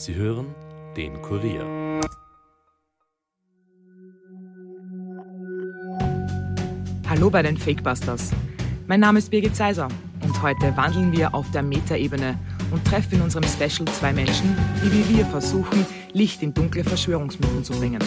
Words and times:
Sie 0.00 0.14
hören 0.14 0.46
den 0.96 1.20
Kurier. 1.20 2.00
Hallo 7.06 7.28
bei 7.28 7.42
den 7.42 7.58
Fakebusters. 7.58 8.30
Mein 8.86 9.00
Name 9.00 9.18
ist 9.18 9.30
Birgit 9.30 9.54
Seiser 9.54 9.88
und 10.22 10.42
heute 10.42 10.74
wandeln 10.74 11.12
wir 11.12 11.34
auf 11.34 11.50
der 11.50 11.62
Metaebene 11.62 12.38
und 12.70 12.82
treffen 12.86 13.16
in 13.16 13.20
unserem 13.20 13.44
Special 13.44 13.86
zwei 13.88 14.14
Menschen, 14.14 14.56
die 14.82 14.90
wie 14.90 15.18
wir 15.18 15.26
versuchen, 15.26 15.84
Licht 16.14 16.42
in 16.42 16.54
dunkle 16.54 16.82
Verschwörungsmythen 16.82 17.62
zu 17.62 17.74
bringen. 17.74 18.02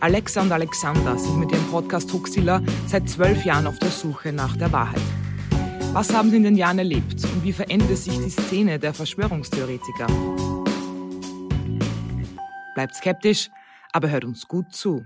Alexa 0.00 0.42
und 0.42 0.52
Alexander 0.52 1.18
sind 1.18 1.40
mit 1.40 1.50
ihrem 1.50 1.64
Podcast 1.70 2.12
Huxilla 2.12 2.60
seit 2.86 3.08
zwölf 3.08 3.46
Jahren 3.46 3.66
auf 3.66 3.78
der 3.78 3.88
Suche 3.88 4.30
nach 4.30 4.58
der 4.58 4.70
Wahrheit. 4.72 5.00
Was 5.94 6.12
haben 6.12 6.28
sie 6.28 6.36
in 6.36 6.44
den 6.44 6.56
Jahren 6.56 6.80
erlebt 6.80 7.24
und 7.24 7.42
wie 7.42 7.52
verändert 7.54 7.96
sich 7.96 8.18
die 8.18 8.28
Szene 8.28 8.78
der 8.78 8.92
Verschwörungstheoretiker? 8.92 10.06
Bleibt 12.74 12.94
skeptisch, 12.94 13.50
aber 13.92 14.10
hört 14.10 14.24
uns 14.24 14.46
gut 14.46 14.72
zu. 14.72 15.04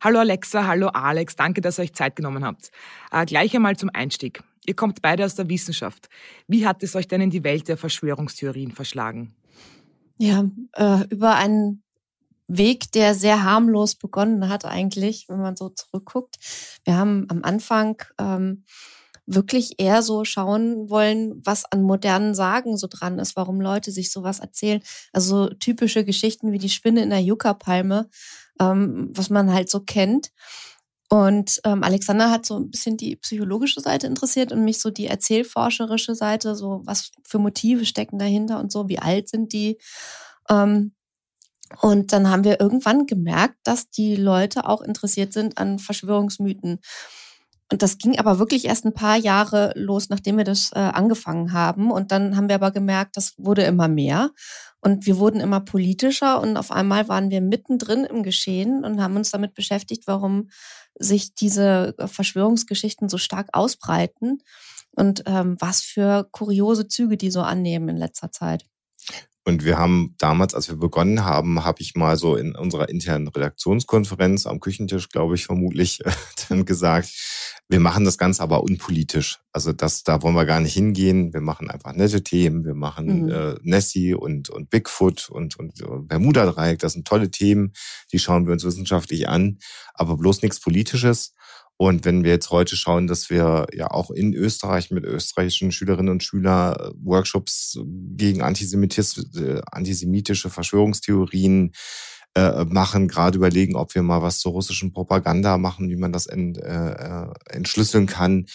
Hallo 0.00 0.20
Alexa, 0.20 0.66
hallo 0.66 0.88
Alex, 0.88 1.34
danke, 1.34 1.60
dass 1.60 1.78
ihr 1.78 1.82
euch 1.82 1.92
Zeit 1.92 2.14
genommen 2.14 2.44
habt. 2.44 2.70
Äh, 3.10 3.26
gleich 3.26 3.54
einmal 3.56 3.76
zum 3.76 3.90
Einstieg. 3.92 4.42
Ihr 4.64 4.76
kommt 4.76 5.02
beide 5.02 5.24
aus 5.24 5.34
der 5.34 5.48
Wissenschaft. 5.48 6.08
Wie 6.46 6.66
hat 6.66 6.82
es 6.82 6.94
euch 6.94 7.08
denn 7.08 7.20
in 7.20 7.30
die 7.30 7.42
Welt 7.42 7.66
der 7.68 7.76
Verschwörungstheorien 7.76 8.70
verschlagen? 8.70 9.34
Ja, 10.18 10.44
äh, 10.74 11.04
über 11.10 11.34
einen 11.34 11.82
Weg, 12.48 12.90
der 12.92 13.14
sehr 13.14 13.44
harmlos 13.44 13.94
begonnen 13.94 14.48
hat 14.48 14.64
eigentlich, 14.64 15.26
wenn 15.28 15.40
man 15.40 15.56
so 15.56 15.68
zurückguckt. 15.68 16.36
Wir 16.84 16.96
haben 16.96 17.26
am 17.28 17.44
Anfang 17.44 18.02
ähm, 18.18 18.64
wirklich 19.26 19.74
eher 19.78 20.02
so 20.02 20.24
schauen 20.24 20.88
wollen, 20.88 21.40
was 21.44 21.66
an 21.66 21.82
modernen 21.82 22.34
Sagen 22.34 22.78
so 22.78 22.86
dran 22.88 23.18
ist, 23.18 23.36
warum 23.36 23.60
Leute 23.60 23.92
sich 23.92 24.10
sowas 24.10 24.40
erzählen. 24.40 24.80
Also 25.12 25.50
typische 25.50 26.04
Geschichten 26.04 26.50
wie 26.50 26.58
die 26.58 26.70
Spinne 26.70 27.02
in 27.02 27.10
der 27.10 27.20
Yucca-Palme, 27.20 28.08
ähm, 28.58 29.10
was 29.14 29.28
man 29.28 29.52
halt 29.52 29.68
so 29.68 29.80
kennt. 29.80 30.30
Und 31.10 31.60
ähm, 31.64 31.82
Alexander 31.82 32.30
hat 32.30 32.46
so 32.46 32.56
ein 32.58 32.70
bisschen 32.70 32.96
die 32.96 33.16
psychologische 33.16 33.80
Seite 33.80 34.06
interessiert 34.06 34.52
und 34.52 34.64
mich 34.64 34.80
so 34.80 34.90
die 34.90 35.06
erzählforscherische 35.06 36.14
Seite, 36.14 36.54
so 36.54 36.82
was 36.84 37.12
für 37.24 37.38
Motive 37.38 37.86
stecken 37.86 38.18
dahinter 38.18 38.58
und 38.60 38.72
so, 38.72 38.88
wie 38.88 38.98
alt 38.98 39.28
sind 39.28 39.52
die. 39.52 39.78
Ähm, 40.50 40.92
und 41.80 42.12
dann 42.12 42.30
haben 42.30 42.44
wir 42.44 42.60
irgendwann 42.60 43.06
gemerkt, 43.06 43.56
dass 43.64 43.90
die 43.90 44.16
Leute 44.16 44.66
auch 44.66 44.80
interessiert 44.80 45.32
sind 45.32 45.58
an 45.58 45.78
Verschwörungsmythen. 45.78 46.80
Und 47.70 47.82
das 47.82 47.98
ging 47.98 48.18
aber 48.18 48.38
wirklich 48.38 48.64
erst 48.64 48.86
ein 48.86 48.94
paar 48.94 49.16
Jahre 49.16 49.72
los, 49.76 50.08
nachdem 50.08 50.38
wir 50.38 50.44
das 50.44 50.70
äh, 50.72 50.78
angefangen 50.78 51.52
haben. 51.52 51.90
Und 51.90 52.12
dann 52.12 52.36
haben 52.36 52.48
wir 52.48 52.54
aber 52.54 52.70
gemerkt, 52.70 53.16
das 53.16 53.34
wurde 53.36 53.62
immer 53.64 53.88
mehr. 53.88 54.30
Und 54.80 55.04
wir 55.06 55.18
wurden 55.18 55.40
immer 55.40 55.60
politischer 55.60 56.40
und 56.40 56.56
auf 56.56 56.70
einmal 56.70 57.08
waren 57.08 57.30
wir 57.30 57.40
mittendrin 57.40 58.04
im 58.04 58.22
Geschehen 58.22 58.84
und 58.84 59.02
haben 59.02 59.16
uns 59.16 59.30
damit 59.30 59.54
beschäftigt, 59.54 60.06
warum 60.06 60.50
sich 60.98 61.34
diese 61.34 61.94
Verschwörungsgeschichten 61.98 63.08
so 63.08 63.18
stark 63.18 63.48
ausbreiten 63.52 64.38
und 64.92 65.24
ähm, 65.26 65.56
was 65.58 65.82
für 65.82 66.28
kuriose 66.30 66.88
Züge 66.88 67.16
die 67.16 67.30
so 67.30 67.42
annehmen 67.42 67.88
in 67.88 67.96
letzter 67.96 68.30
Zeit. 68.30 68.64
Und 69.48 69.64
wir 69.64 69.78
haben 69.78 70.14
damals, 70.18 70.54
als 70.54 70.68
wir 70.68 70.76
begonnen 70.76 71.24
haben, 71.24 71.64
habe 71.64 71.80
ich 71.80 71.94
mal 71.94 72.18
so 72.18 72.36
in 72.36 72.54
unserer 72.54 72.90
internen 72.90 73.28
Redaktionskonferenz 73.28 74.44
am 74.44 74.60
Küchentisch, 74.60 75.08
glaube 75.08 75.36
ich, 75.36 75.46
vermutlich 75.46 76.00
dann 76.50 76.66
gesagt, 76.66 77.08
wir 77.66 77.80
machen 77.80 78.04
das 78.04 78.18
Ganze 78.18 78.42
aber 78.42 78.62
unpolitisch. 78.62 79.40
Also 79.50 79.72
das, 79.72 80.02
da 80.02 80.20
wollen 80.20 80.34
wir 80.34 80.44
gar 80.44 80.60
nicht 80.60 80.74
hingehen. 80.74 81.32
Wir 81.32 81.40
machen 81.40 81.70
einfach 81.70 81.94
nette 81.94 82.22
Themen. 82.22 82.66
Wir 82.66 82.74
machen 82.74 83.22
mhm. 83.22 83.30
äh, 83.30 83.54
Nessie 83.62 84.12
und, 84.12 84.50
und 84.50 84.68
Bigfoot 84.68 85.30
und, 85.30 85.58
und 85.58 85.82
Bermuda-Dreieck. 86.06 86.78
Das 86.80 86.92
sind 86.92 87.08
tolle 87.08 87.30
Themen. 87.30 87.72
Die 88.12 88.18
schauen 88.18 88.44
wir 88.44 88.52
uns 88.52 88.64
wissenschaftlich 88.64 89.30
an. 89.30 89.60
Aber 89.94 90.18
bloß 90.18 90.42
nichts 90.42 90.60
Politisches. 90.60 91.32
Und 91.80 92.04
wenn 92.04 92.24
wir 92.24 92.32
jetzt 92.32 92.50
heute 92.50 92.74
schauen, 92.74 93.06
dass 93.06 93.30
wir 93.30 93.68
ja 93.72 93.92
auch 93.92 94.10
in 94.10 94.34
Österreich 94.34 94.90
mit 94.90 95.04
österreichischen 95.04 95.70
Schülerinnen 95.70 96.10
und 96.10 96.24
Schülern 96.24 96.74
äh, 96.74 96.90
Workshops 97.04 97.78
gegen 98.16 98.40
äh, 98.40 98.42
antisemitische 98.42 100.50
Verschwörungstheorien 100.50 101.72
äh, 102.34 102.64
machen, 102.64 103.06
gerade 103.06 103.38
überlegen, 103.38 103.76
ob 103.76 103.94
wir 103.94 104.02
mal 104.02 104.22
was 104.22 104.40
zur 104.40 104.52
russischen 104.52 104.92
Propaganda 104.92 105.56
machen, 105.56 105.88
wie 105.88 105.96
man 105.96 106.12
das 106.12 106.26
ent, 106.26 106.58
äh, 106.58 106.90
äh, 106.90 107.32
entschlüsseln 107.48 108.06
kann, 108.06 108.46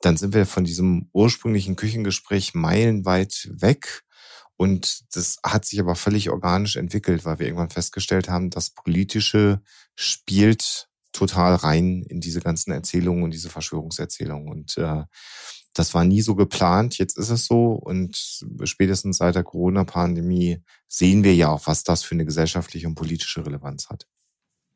dann 0.00 0.16
sind 0.16 0.32
wir 0.32 0.46
von 0.46 0.62
diesem 0.62 1.10
ursprünglichen 1.12 1.74
Küchengespräch 1.74 2.54
meilenweit 2.54 3.50
weg. 3.52 4.04
Und 4.56 5.16
das 5.16 5.38
hat 5.44 5.64
sich 5.64 5.80
aber 5.80 5.96
völlig 5.96 6.30
organisch 6.30 6.76
entwickelt, 6.76 7.24
weil 7.24 7.40
wir 7.40 7.46
irgendwann 7.46 7.70
festgestellt 7.70 8.28
haben, 8.28 8.50
das 8.50 8.70
Politische 8.70 9.62
spielt 9.96 10.87
total 11.12 11.54
rein 11.54 12.02
in 12.08 12.20
diese 12.20 12.40
ganzen 12.40 12.72
Erzählungen 12.72 13.24
und 13.24 13.32
diese 13.32 13.50
Verschwörungserzählungen. 13.50 14.48
Und 14.48 14.76
äh, 14.78 15.04
das 15.74 15.94
war 15.94 16.04
nie 16.04 16.22
so 16.22 16.34
geplant, 16.34 16.98
jetzt 16.98 17.16
ist 17.18 17.30
es 17.30 17.46
so 17.46 17.72
und 17.72 18.44
spätestens 18.64 19.18
seit 19.18 19.34
der 19.34 19.44
Corona-Pandemie 19.44 20.62
sehen 20.88 21.24
wir 21.24 21.34
ja 21.34 21.50
auch, 21.50 21.66
was 21.66 21.84
das 21.84 22.02
für 22.02 22.14
eine 22.14 22.24
gesellschaftliche 22.24 22.86
und 22.86 22.94
politische 22.94 23.44
Relevanz 23.44 23.88
hat. 23.88 24.06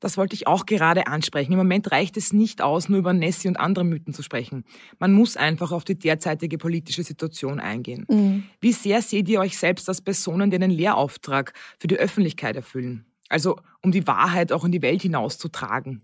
Das 0.02 0.16
wollte 0.16 0.34
ich 0.34 0.48
auch 0.48 0.66
gerade 0.66 1.06
ansprechen. 1.06 1.52
Im 1.52 1.58
Moment 1.58 1.92
reicht 1.92 2.16
es 2.16 2.32
nicht 2.32 2.60
aus, 2.60 2.88
nur 2.88 2.98
über 2.98 3.12
Nessie 3.12 3.46
und 3.46 3.56
andere 3.56 3.84
Mythen 3.84 4.12
zu 4.12 4.24
sprechen. 4.24 4.64
Man 4.98 5.12
muss 5.12 5.36
einfach 5.36 5.70
auf 5.70 5.84
die 5.84 5.96
derzeitige 5.96 6.58
politische 6.58 7.04
Situation 7.04 7.60
eingehen. 7.60 8.04
Mhm. 8.10 8.42
Wie 8.60 8.72
sehr 8.72 9.00
seht 9.00 9.28
ihr 9.28 9.38
euch 9.38 9.56
selbst 9.56 9.88
als 9.88 10.00
Personen, 10.00 10.50
die 10.50 10.56
einen 10.56 10.72
Lehrauftrag 10.72 11.52
für 11.78 11.86
die 11.86 11.98
Öffentlichkeit 11.98 12.56
erfüllen? 12.56 13.06
Also 13.28 13.60
um 13.80 13.92
die 13.92 14.06
Wahrheit 14.08 14.50
auch 14.50 14.64
in 14.64 14.72
die 14.72 14.82
Welt 14.82 15.02
hinauszutragen. 15.02 16.02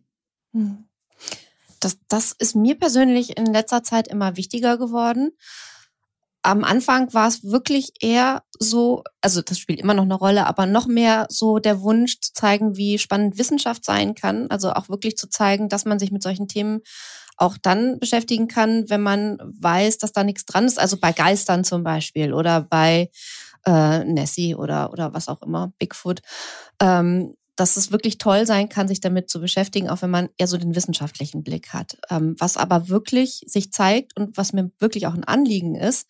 Mhm 0.58 0.88
das, 1.80 1.98
das 2.08 2.32
ist 2.38 2.56
mir 2.56 2.78
persönlich 2.78 3.36
in 3.36 3.46
letzter 3.46 3.82
Zeit 3.82 4.08
immer 4.08 4.36
wichtiger 4.36 4.78
geworden. 4.78 5.30
Am 6.42 6.64
Anfang 6.64 7.12
war 7.12 7.28
es 7.28 7.44
wirklich 7.44 7.92
eher 8.00 8.42
so, 8.58 9.02
also 9.20 9.42
das 9.42 9.58
spielt 9.58 9.80
immer 9.80 9.94
noch 9.94 10.04
eine 10.04 10.14
Rolle, 10.14 10.46
aber 10.46 10.66
noch 10.66 10.86
mehr 10.86 11.26
so 11.28 11.58
der 11.58 11.80
Wunsch 11.82 12.20
zu 12.20 12.32
zeigen, 12.32 12.76
wie 12.76 12.98
spannend 12.98 13.38
Wissenschaft 13.38 13.84
sein 13.84 14.14
kann. 14.14 14.48
Also 14.48 14.72
auch 14.72 14.88
wirklich 14.88 15.16
zu 15.16 15.28
zeigen, 15.28 15.68
dass 15.68 15.84
man 15.84 15.98
sich 15.98 16.12
mit 16.12 16.22
solchen 16.22 16.48
Themen 16.48 16.80
auch 17.36 17.56
dann 17.60 17.98
beschäftigen 17.98 18.48
kann, 18.48 18.88
wenn 18.88 19.02
man 19.02 19.38
weiß, 19.42 19.98
dass 19.98 20.12
da 20.12 20.24
nichts 20.24 20.44
dran 20.44 20.64
ist. 20.66 20.78
Also 20.78 20.96
bei 20.98 21.12
Geistern 21.12 21.64
zum 21.64 21.82
Beispiel 21.82 22.32
oder 22.32 22.62
bei 22.62 23.10
äh, 23.66 24.04
Nessie 24.04 24.54
oder, 24.54 24.92
oder 24.92 25.12
was 25.14 25.28
auch 25.28 25.42
immer, 25.42 25.72
Bigfoot. 25.78 26.20
Ähm, 26.80 27.34
dass 27.58 27.76
es 27.76 27.90
wirklich 27.90 28.18
toll 28.18 28.46
sein 28.46 28.68
kann, 28.68 28.86
sich 28.86 29.00
damit 29.00 29.28
zu 29.28 29.40
beschäftigen, 29.40 29.90
auch 29.90 30.00
wenn 30.00 30.10
man 30.10 30.28
eher 30.38 30.46
so 30.46 30.56
den 30.56 30.76
wissenschaftlichen 30.76 31.42
Blick 31.42 31.72
hat. 31.72 31.98
Ähm, 32.08 32.36
was 32.38 32.56
aber 32.56 32.88
wirklich 32.88 33.42
sich 33.46 33.72
zeigt 33.72 34.16
und 34.16 34.36
was 34.36 34.52
mir 34.52 34.70
wirklich 34.78 35.08
auch 35.08 35.14
ein 35.14 35.24
Anliegen 35.24 35.74
ist, 35.74 36.06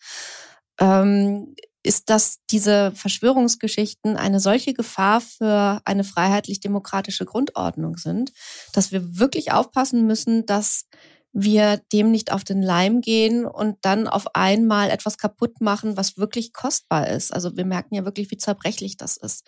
ähm, 0.79 1.55
ist, 1.81 2.11
dass 2.11 2.37
diese 2.51 2.91
Verschwörungsgeschichten 2.91 4.15
eine 4.15 4.39
solche 4.39 4.73
Gefahr 4.75 5.21
für 5.21 5.81
eine 5.85 6.03
freiheitlich-demokratische 6.03 7.25
Grundordnung 7.25 7.97
sind, 7.97 8.31
dass 8.73 8.91
wir 8.91 9.17
wirklich 9.17 9.51
aufpassen 9.51 10.05
müssen, 10.05 10.45
dass 10.45 10.85
wir 11.31 11.81
dem 11.91 12.11
nicht 12.11 12.31
auf 12.31 12.43
den 12.43 12.61
Leim 12.61 13.01
gehen 13.01 13.45
und 13.45 13.77
dann 13.81 14.07
auf 14.07 14.35
einmal 14.35 14.91
etwas 14.91 15.17
kaputt 15.17 15.61
machen, 15.61 15.97
was 15.97 16.17
wirklich 16.17 16.53
kostbar 16.53 17.07
ist. 17.07 17.33
Also 17.33 17.57
wir 17.57 17.65
merken 17.65 17.95
ja 17.95 18.05
wirklich, 18.05 18.29
wie 18.29 18.37
zerbrechlich 18.37 18.97
das 18.97 19.17
ist 19.17 19.45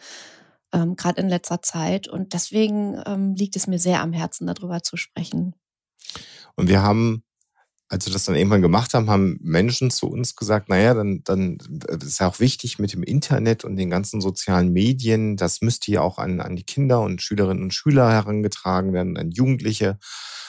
ähm, 0.74 0.96
gerade 0.96 1.22
in 1.22 1.30
letzter 1.30 1.62
Zeit. 1.62 2.08
Und 2.08 2.34
deswegen 2.34 3.02
ähm, 3.06 3.36
liegt 3.36 3.56
es 3.56 3.68
mir 3.68 3.80
sehr 3.80 4.02
am 4.02 4.14
Herzen, 4.14 4.48
darüber 4.48 4.84
zu 4.84 4.98
sprechen. 4.98 5.56
Und 6.56 6.68
wir 6.68 6.82
haben, 6.82 7.24
als 7.88 8.06
wir 8.06 8.14
das 8.14 8.26
dann 8.26 8.36
irgendwann 8.36 8.62
gemacht 8.62 8.94
haben, 8.94 9.10
haben 9.10 9.38
Menschen 9.42 9.92
zu 9.92 10.08
uns 10.08 10.36
gesagt, 10.36 10.70
naja, 10.70 10.94
dann, 10.94 11.22
dann 11.24 11.58
ist 12.02 12.20
ja 12.20 12.28
auch 12.28 12.40
wichtig 12.40 12.80
mit 12.80 12.94
dem 12.94 13.04
Internet 13.04 13.64
und 13.64 13.76
den 13.76 13.90
ganzen 13.90 14.22
sozialen 14.22 14.72
Medien, 14.72 15.38
das 15.38 15.62
müsste 15.62 15.92
ja 15.92 16.02
auch 16.02 16.18
an, 16.18 16.40
an 16.40 16.56
die 16.56 16.66
Kinder 16.66 17.02
und 17.02 17.22
Schülerinnen 17.22 17.64
und 17.64 17.74
Schüler 17.74 18.12
herangetragen 18.12 18.94
werden, 18.94 19.18
an 19.18 19.32
Jugendliche. 19.32 19.98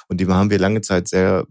Und 0.09 0.21
dem 0.21 0.33
haben 0.33 0.51
wir 0.51 0.59
lange 0.59 0.83
Zeit 0.83 1.09
sehr 1.09 1.47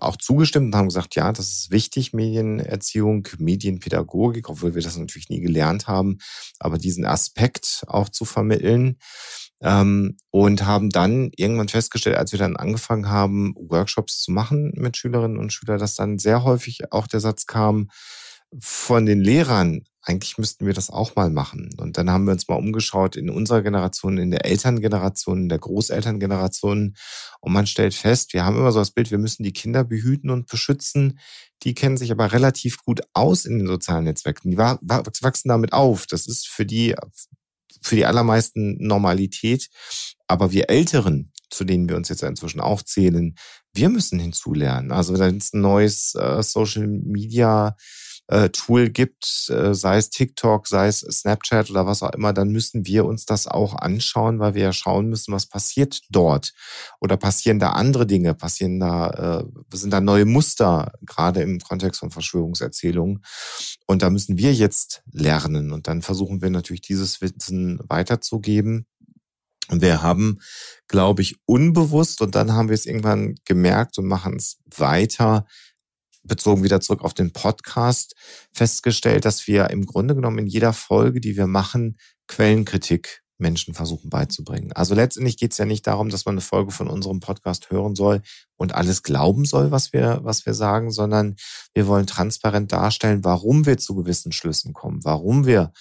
auch 0.00 0.16
zugestimmt 0.16 0.66
und 0.66 0.76
haben 0.76 0.88
gesagt, 0.88 1.14
ja, 1.14 1.32
das 1.32 1.48
ist 1.48 1.70
wichtig, 1.70 2.12
Medienerziehung, 2.12 3.28
Medienpädagogik, 3.38 4.48
obwohl 4.48 4.74
wir 4.74 4.82
das 4.82 4.96
natürlich 4.96 5.28
nie 5.28 5.40
gelernt 5.40 5.86
haben, 5.86 6.18
aber 6.58 6.78
diesen 6.78 7.04
Aspekt 7.04 7.84
auch 7.86 8.08
zu 8.08 8.24
vermitteln. 8.24 8.98
Ähm, 9.62 10.18
und 10.30 10.66
haben 10.66 10.90
dann 10.90 11.30
irgendwann 11.34 11.68
festgestellt, 11.68 12.16
als 12.16 12.30
wir 12.32 12.38
dann 12.38 12.56
angefangen 12.56 13.08
haben, 13.08 13.54
Workshops 13.56 14.20
zu 14.20 14.30
machen 14.30 14.72
mit 14.76 14.98
Schülerinnen 14.98 15.38
und 15.38 15.50
Schülern, 15.50 15.78
dass 15.78 15.94
dann 15.94 16.18
sehr 16.18 16.44
häufig 16.44 16.92
auch 16.92 17.06
der 17.06 17.20
Satz 17.20 17.46
kam 17.46 17.88
von 18.58 19.06
den 19.06 19.20
Lehrern, 19.20 19.84
eigentlich 20.06 20.38
müssten 20.38 20.66
wir 20.66 20.72
das 20.72 20.88
auch 20.88 21.16
mal 21.16 21.30
machen. 21.30 21.70
Und 21.78 21.98
dann 21.98 22.10
haben 22.10 22.26
wir 22.26 22.32
uns 22.32 22.46
mal 22.46 22.54
umgeschaut 22.54 23.16
in 23.16 23.28
unserer 23.28 23.62
Generation, 23.62 24.18
in 24.18 24.30
der 24.30 24.44
Elterngeneration, 24.44 25.42
in 25.42 25.48
der 25.48 25.58
Großelterngeneration. 25.58 26.94
Und 27.40 27.52
man 27.52 27.66
stellt 27.66 27.92
fest, 27.92 28.32
wir 28.32 28.44
haben 28.44 28.56
immer 28.56 28.70
so 28.70 28.78
das 28.78 28.92
Bild, 28.92 29.10
wir 29.10 29.18
müssen 29.18 29.42
die 29.42 29.52
Kinder 29.52 29.82
behüten 29.82 30.30
und 30.30 30.46
beschützen. 30.46 31.18
Die 31.64 31.74
kennen 31.74 31.96
sich 31.96 32.12
aber 32.12 32.32
relativ 32.32 32.84
gut 32.84 33.00
aus 33.14 33.44
in 33.44 33.58
den 33.58 33.66
sozialen 33.66 34.04
Netzwerken. 34.04 34.50
Die 34.52 34.58
wachsen 34.58 35.48
damit 35.48 35.72
auf. 35.72 36.06
Das 36.06 36.28
ist 36.28 36.46
für 36.46 36.64
die, 36.64 36.94
für 37.82 37.96
die 37.96 38.06
allermeisten 38.06 38.76
Normalität. 38.78 39.68
Aber 40.28 40.52
wir 40.52 40.70
Älteren, 40.70 41.32
zu 41.50 41.64
denen 41.64 41.88
wir 41.88 41.96
uns 41.96 42.10
jetzt 42.10 42.22
inzwischen 42.22 42.60
auch 42.60 42.82
zählen, 42.82 43.34
wir 43.72 43.88
müssen 43.88 44.20
hinzulernen. 44.20 44.92
Also 44.92 45.18
wenn 45.18 45.38
es 45.38 45.52
ein 45.52 45.62
neues 45.62 46.14
äh, 46.14 46.42
Social 46.44 46.86
Media 46.86 47.76
äh, 48.28 48.48
Tool 48.50 48.90
gibt, 48.90 49.48
äh, 49.50 49.74
sei 49.74 49.98
es 49.98 50.10
TikTok, 50.10 50.66
sei 50.66 50.88
es 50.88 51.00
Snapchat 51.00 51.70
oder 51.70 51.86
was 51.86 52.02
auch 52.02 52.12
immer, 52.12 52.32
dann 52.32 52.48
müssen 52.48 52.86
wir 52.86 53.04
uns 53.04 53.24
das 53.24 53.46
auch 53.46 53.74
anschauen, 53.74 54.40
weil 54.40 54.54
wir 54.54 54.62
ja 54.62 54.72
schauen 54.72 55.08
müssen, 55.08 55.32
was 55.32 55.46
passiert 55.46 56.00
dort. 56.10 56.52
Oder 57.00 57.16
passieren 57.16 57.58
da 57.58 57.70
andere 57.70 58.06
Dinge, 58.06 58.34
passieren 58.34 58.80
da, 58.80 59.10
äh, 59.40 59.44
sind 59.76 59.92
da 59.92 60.00
neue 60.00 60.24
Muster, 60.24 60.92
gerade 61.02 61.42
im 61.42 61.60
Kontext 61.60 62.00
von 62.00 62.10
Verschwörungserzählungen. 62.10 63.22
Und 63.86 64.02
da 64.02 64.10
müssen 64.10 64.38
wir 64.38 64.52
jetzt 64.52 65.02
lernen. 65.12 65.72
Und 65.72 65.86
dann 65.86 66.02
versuchen 66.02 66.42
wir 66.42 66.50
natürlich 66.50 66.82
dieses 66.82 67.20
Wissen 67.20 67.78
weiterzugeben. 67.88 68.86
Und 69.68 69.82
wir 69.82 70.02
haben, 70.02 70.38
glaube 70.88 71.22
ich, 71.22 71.36
unbewusst, 71.44 72.20
und 72.20 72.34
dann 72.34 72.52
haben 72.52 72.68
wir 72.68 72.74
es 72.74 72.86
irgendwann 72.86 73.34
gemerkt 73.44 73.98
und 73.98 74.06
machen 74.06 74.36
es 74.36 74.58
weiter, 74.76 75.44
bezogen 76.26 76.64
wieder 76.64 76.80
zurück 76.80 77.02
auf 77.02 77.14
den 77.14 77.32
Podcast, 77.32 78.14
festgestellt, 78.52 79.24
dass 79.24 79.46
wir 79.46 79.70
im 79.70 79.86
Grunde 79.86 80.14
genommen 80.14 80.38
in 80.38 80.46
jeder 80.46 80.72
Folge, 80.72 81.20
die 81.20 81.36
wir 81.36 81.46
machen, 81.46 81.96
Quellenkritik 82.26 83.22
Menschen 83.38 83.74
versuchen 83.74 84.08
beizubringen. 84.08 84.72
Also 84.72 84.94
letztendlich 84.94 85.36
geht 85.36 85.52
es 85.52 85.58
ja 85.58 85.66
nicht 85.66 85.86
darum, 85.86 86.08
dass 86.08 86.24
man 86.24 86.34
eine 86.34 86.40
Folge 86.40 86.72
von 86.72 86.88
unserem 86.88 87.20
Podcast 87.20 87.70
hören 87.70 87.94
soll 87.94 88.22
und 88.56 88.74
alles 88.74 89.02
glauben 89.02 89.44
soll, 89.44 89.70
was 89.70 89.92
wir, 89.92 90.20
was 90.22 90.46
wir 90.46 90.54
sagen, 90.54 90.90
sondern 90.90 91.36
wir 91.74 91.86
wollen 91.86 92.06
transparent 92.06 92.72
darstellen, 92.72 93.24
warum 93.24 93.66
wir 93.66 93.78
zu 93.78 93.94
gewissen 93.94 94.32
Schlüssen 94.32 94.72
kommen, 94.72 95.04
warum 95.04 95.44
wir 95.44 95.72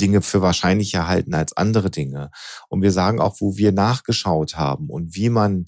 Dinge 0.00 0.22
für 0.22 0.42
wahrscheinlicher 0.42 1.06
halten 1.06 1.34
als 1.34 1.56
andere 1.56 1.90
Dinge. 1.90 2.30
Und 2.68 2.82
wir 2.82 2.92
sagen 2.92 3.20
auch, 3.20 3.40
wo 3.40 3.56
wir 3.56 3.72
nachgeschaut 3.72 4.56
haben 4.56 4.88
und 4.90 5.14
wie 5.14 5.30
man 5.30 5.66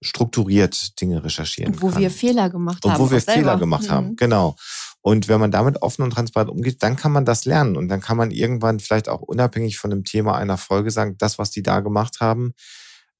strukturiert 0.00 1.00
Dinge 1.00 1.24
recherchieren 1.24 1.74
und 1.74 1.82
wo 1.82 1.88
kann. 1.88 2.00
wir 2.00 2.10
Fehler 2.10 2.50
gemacht 2.50 2.84
und 2.84 2.92
haben. 2.92 3.02
Und 3.02 3.08
wo 3.08 3.10
wir 3.10 3.20
Fehler 3.20 3.56
gemacht 3.56 3.84
mhm. 3.84 3.90
haben, 3.90 4.16
genau. 4.16 4.56
Und 5.00 5.28
wenn 5.28 5.40
man 5.40 5.50
damit 5.50 5.82
offen 5.82 6.02
und 6.02 6.10
transparent 6.10 6.50
umgeht, 6.50 6.82
dann 6.82 6.96
kann 6.96 7.12
man 7.12 7.24
das 7.24 7.44
lernen. 7.44 7.76
Und 7.76 7.88
dann 7.88 8.00
kann 8.00 8.16
man 8.16 8.30
irgendwann 8.30 8.80
vielleicht 8.80 9.08
auch 9.08 9.22
unabhängig 9.22 9.78
von 9.78 9.90
dem 9.90 10.04
Thema 10.04 10.36
einer 10.36 10.58
Folge 10.58 10.90
sagen, 10.90 11.16
das, 11.18 11.38
was 11.38 11.50
die 11.50 11.62
da 11.62 11.80
gemacht 11.80 12.20
haben, 12.20 12.52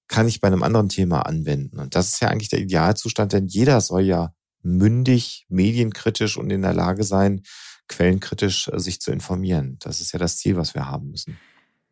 kann 0.08 0.28
ich 0.28 0.40
bei 0.40 0.48
einem 0.48 0.62
anderen 0.62 0.88
Thema 0.88 1.22
anwenden. 1.22 1.78
Und 1.78 1.94
das 1.94 2.08
ist 2.08 2.20
ja 2.20 2.28
eigentlich 2.28 2.48
der 2.48 2.60
Idealzustand, 2.60 3.32
denn 3.32 3.46
jeder 3.46 3.80
soll 3.80 4.02
ja 4.02 4.32
mündig, 4.62 5.46
medienkritisch 5.48 6.36
und 6.36 6.50
in 6.50 6.62
der 6.62 6.74
Lage 6.74 7.04
sein, 7.04 7.42
quellenkritisch 7.88 8.68
äh, 8.68 8.78
sich 8.78 9.00
zu 9.00 9.10
informieren. 9.10 9.76
Das 9.80 10.00
ist 10.00 10.12
ja 10.12 10.18
das 10.18 10.36
Ziel, 10.36 10.56
was 10.56 10.74
wir 10.74 10.86
haben 10.86 11.10
müssen. 11.10 11.38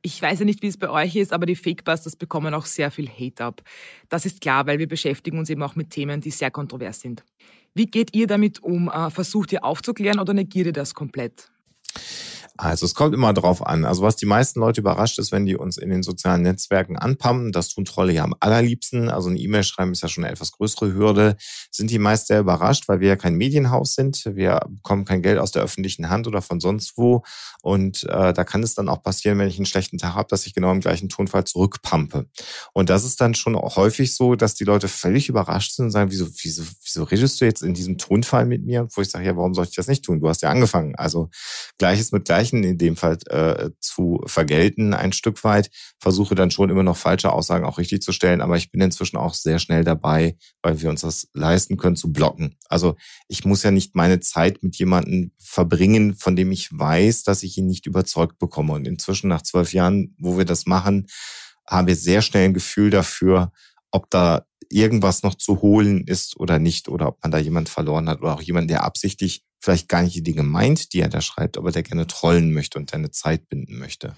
Ich 0.06 0.22
weiß 0.22 0.38
ja 0.38 0.44
nicht, 0.44 0.62
wie 0.62 0.68
es 0.68 0.76
bei 0.76 0.88
euch 0.88 1.16
ist, 1.16 1.32
aber 1.32 1.46
die 1.46 1.56
Fakebusters 1.56 2.14
bekommen 2.14 2.54
auch 2.54 2.64
sehr 2.64 2.92
viel 2.92 3.08
Hate 3.08 3.42
ab. 3.42 3.60
Das 4.08 4.24
ist 4.24 4.40
klar, 4.40 4.64
weil 4.68 4.78
wir 4.78 4.86
beschäftigen 4.86 5.36
uns 5.36 5.50
eben 5.50 5.64
auch 5.64 5.74
mit 5.74 5.90
Themen, 5.90 6.20
die 6.20 6.30
sehr 6.30 6.52
kontrovers 6.52 7.00
sind. 7.00 7.24
Wie 7.74 7.86
geht 7.86 8.14
ihr 8.14 8.28
damit 8.28 8.62
um? 8.62 8.88
Äh, 8.88 9.10
versucht 9.10 9.50
ihr 9.50 9.64
aufzuklären 9.64 10.20
oder 10.20 10.32
negiert 10.32 10.66
ihr 10.66 10.72
das 10.72 10.94
komplett? 10.94 11.50
Also 12.58 12.86
es 12.86 12.94
kommt 12.94 13.14
immer 13.14 13.32
drauf 13.32 13.66
an. 13.66 13.84
Also 13.84 14.02
was 14.02 14.16
die 14.16 14.26
meisten 14.26 14.60
Leute 14.60 14.80
überrascht 14.80 15.18
ist, 15.18 15.32
wenn 15.32 15.46
die 15.46 15.56
uns 15.56 15.76
in 15.76 15.90
den 15.90 16.02
sozialen 16.02 16.42
Netzwerken 16.42 16.96
anpumpen, 16.96 17.52
das 17.52 17.68
tun 17.68 17.84
Trolle 17.84 18.12
ja 18.12 18.24
am 18.24 18.34
allerliebsten. 18.40 19.08
Also 19.08 19.28
eine 19.28 19.38
E-Mail 19.38 19.62
schreiben 19.62 19.92
ist 19.92 20.02
ja 20.02 20.08
schon 20.08 20.24
eine 20.24 20.32
etwas 20.32 20.52
größere 20.52 20.92
Hürde. 20.94 21.36
Sind 21.70 21.90
die 21.90 21.98
meist 21.98 22.28
sehr 22.28 22.40
überrascht, 22.40 22.88
weil 22.88 23.00
wir 23.00 23.08
ja 23.08 23.16
kein 23.16 23.34
Medienhaus 23.34 23.94
sind. 23.94 24.24
Wir 24.26 24.60
bekommen 24.68 25.04
kein 25.04 25.22
Geld 25.22 25.38
aus 25.38 25.52
der 25.52 25.62
öffentlichen 25.62 26.08
Hand 26.08 26.26
oder 26.26 26.42
von 26.42 26.60
sonst 26.60 26.96
wo. 26.96 27.22
Und 27.62 28.04
äh, 28.04 28.32
da 28.32 28.44
kann 28.44 28.62
es 28.62 28.74
dann 28.74 28.88
auch 28.88 29.02
passieren, 29.02 29.38
wenn 29.38 29.48
ich 29.48 29.56
einen 29.56 29.66
schlechten 29.66 29.98
Tag 29.98 30.14
habe, 30.14 30.28
dass 30.28 30.46
ich 30.46 30.54
genau 30.54 30.72
im 30.72 30.80
gleichen 30.80 31.08
Tonfall 31.08 31.44
zurückpumpe. 31.44 32.26
Und 32.72 32.90
das 32.90 33.04
ist 33.04 33.20
dann 33.20 33.34
schon 33.34 33.56
auch 33.56 33.76
häufig 33.76 34.14
so, 34.14 34.36
dass 34.36 34.54
die 34.54 34.64
Leute 34.64 34.88
völlig 34.88 35.28
überrascht 35.28 35.72
sind 35.72 35.86
und 35.86 35.90
sagen, 35.90 36.10
wieso, 36.10 36.26
wieso, 36.42 36.62
wieso 36.82 37.02
redest 37.04 37.40
du 37.40 37.44
jetzt 37.44 37.62
in 37.62 37.74
diesem 37.74 37.98
Tonfall 37.98 38.46
mit 38.46 38.64
mir? 38.64 38.86
Wo 38.94 39.02
ich 39.02 39.10
sage, 39.10 39.26
ja, 39.26 39.36
warum 39.36 39.54
soll 39.54 39.64
ich 39.64 39.74
das 39.74 39.88
nicht 39.88 40.04
tun? 40.04 40.20
Du 40.20 40.28
hast 40.28 40.42
ja 40.42 40.50
angefangen. 40.50 40.94
Also 40.94 41.28
gleiches 41.78 42.12
mit 42.12 42.24
gleich 42.24 42.45
Zeichen 42.46 42.64
in 42.64 42.78
dem 42.78 42.96
Fall 42.96 43.18
äh, 43.28 43.70
zu 43.80 44.20
vergelten, 44.26 44.94
ein 44.94 45.12
Stück 45.12 45.42
weit. 45.44 45.70
Versuche 45.98 46.34
dann 46.34 46.50
schon 46.50 46.70
immer 46.70 46.82
noch 46.82 46.96
falsche 46.96 47.32
Aussagen 47.32 47.64
auch 47.64 47.78
richtig 47.78 48.02
zu 48.02 48.12
stellen, 48.12 48.40
aber 48.40 48.56
ich 48.56 48.70
bin 48.70 48.80
inzwischen 48.80 49.16
auch 49.16 49.34
sehr 49.34 49.58
schnell 49.58 49.84
dabei, 49.84 50.36
weil 50.62 50.80
wir 50.80 50.90
uns 50.90 51.00
das 51.00 51.28
leisten 51.34 51.76
können, 51.76 51.96
zu 51.96 52.12
blocken. 52.12 52.56
Also 52.68 52.96
ich 53.28 53.44
muss 53.44 53.62
ja 53.62 53.70
nicht 53.70 53.94
meine 53.94 54.20
Zeit 54.20 54.62
mit 54.62 54.76
jemandem 54.76 55.32
verbringen, 55.38 56.14
von 56.14 56.36
dem 56.36 56.52
ich 56.52 56.70
weiß, 56.72 57.24
dass 57.24 57.42
ich 57.42 57.58
ihn 57.58 57.66
nicht 57.66 57.86
überzeugt 57.86 58.38
bekomme. 58.38 58.74
Und 58.74 58.86
inzwischen 58.86 59.28
nach 59.28 59.42
zwölf 59.42 59.72
Jahren, 59.72 60.14
wo 60.18 60.38
wir 60.38 60.44
das 60.44 60.66
machen, 60.66 61.06
haben 61.66 61.88
wir 61.88 61.96
sehr 61.96 62.22
schnell 62.22 62.44
ein 62.44 62.54
Gefühl 62.54 62.90
dafür, 62.90 63.52
ob 63.96 64.10
da 64.10 64.46
irgendwas 64.68 65.22
noch 65.22 65.34
zu 65.34 65.62
holen 65.62 66.04
ist 66.06 66.36
oder 66.38 66.58
nicht, 66.58 66.88
oder 66.88 67.08
ob 67.08 67.22
man 67.22 67.30
da 67.30 67.38
jemand 67.38 67.68
verloren 67.68 68.08
hat 68.08 68.20
oder 68.20 68.34
auch 68.34 68.42
jemand, 68.42 68.70
der 68.70 68.84
absichtlich 68.84 69.42
vielleicht 69.60 69.88
gar 69.88 70.02
nicht 70.02 70.14
die 70.14 70.22
Dinge 70.22 70.42
meint, 70.42 70.92
die 70.92 71.00
er 71.00 71.08
da 71.08 71.20
schreibt, 71.20 71.56
aber 71.56 71.72
der 71.72 71.82
gerne 71.82 72.06
trollen 72.06 72.52
möchte 72.52 72.78
und 72.78 72.92
deine 72.92 73.10
Zeit 73.10 73.48
binden 73.48 73.78
möchte. 73.78 74.16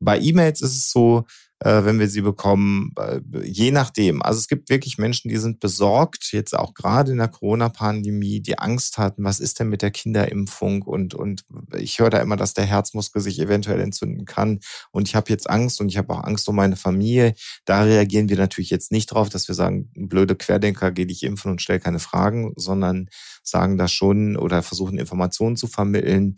Bei 0.00 0.18
E-Mails 0.18 0.60
ist 0.60 0.76
es 0.76 0.90
so, 0.90 1.24
äh, 1.60 1.84
wenn 1.84 1.98
wir 1.98 2.08
sie 2.08 2.20
bekommen, 2.20 2.92
äh, 2.98 3.20
je 3.42 3.70
nachdem. 3.70 4.22
Also 4.22 4.38
es 4.38 4.48
gibt 4.48 4.68
wirklich 4.68 4.98
Menschen, 4.98 5.28
die 5.30 5.38
sind 5.38 5.58
besorgt, 5.60 6.32
jetzt 6.32 6.56
auch 6.56 6.74
gerade 6.74 7.12
in 7.12 7.18
der 7.18 7.28
Corona-Pandemie, 7.28 8.40
die 8.40 8.58
Angst 8.58 8.98
hatten, 8.98 9.24
was 9.24 9.40
ist 9.40 9.58
denn 9.58 9.68
mit 9.68 9.80
der 9.80 9.90
Kinderimpfung 9.90 10.82
und, 10.82 11.14
und 11.14 11.44
ich 11.76 11.98
höre 11.98 12.10
da 12.10 12.18
immer, 12.18 12.36
dass 12.36 12.52
der 12.52 12.66
Herzmuskel 12.66 13.22
sich 13.22 13.40
eventuell 13.40 13.80
entzünden 13.80 14.26
kann 14.26 14.60
und 14.90 15.08
ich 15.08 15.14
habe 15.14 15.30
jetzt 15.30 15.48
Angst 15.48 15.80
und 15.80 15.88
ich 15.88 15.96
habe 15.96 16.12
auch 16.12 16.24
Angst 16.24 16.48
um 16.48 16.56
meine 16.56 16.76
Familie. 16.76 17.34
Da 17.64 17.82
reagieren 17.82 18.28
wir 18.28 18.36
natürlich 18.36 18.70
jetzt 18.70 18.92
nicht 18.92 19.06
drauf, 19.06 19.28
dass 19.30 19.48
wir 19.48 19.54
sagen, 19.54 19.90
blöde 19.94 20.36
Querdenker, 20.36 20.92
geh 20.92 21.06
dich 21.06 21.22
impfen 21.22 21.52
und 21.52 21.62
stell 21.62 21.80
keine 21.80 22.00
Fragen, 22.00 22.52
sondern 22.56 23.08
sagen 23.42 23.78
das 23.78 23.92
schon 23.92 24.36
oder 24.36 24.62
versuchen 24.62 24.98
Informationen 24.98 25.56
zu 25.56 25.68
vermitteln 25.68 26.36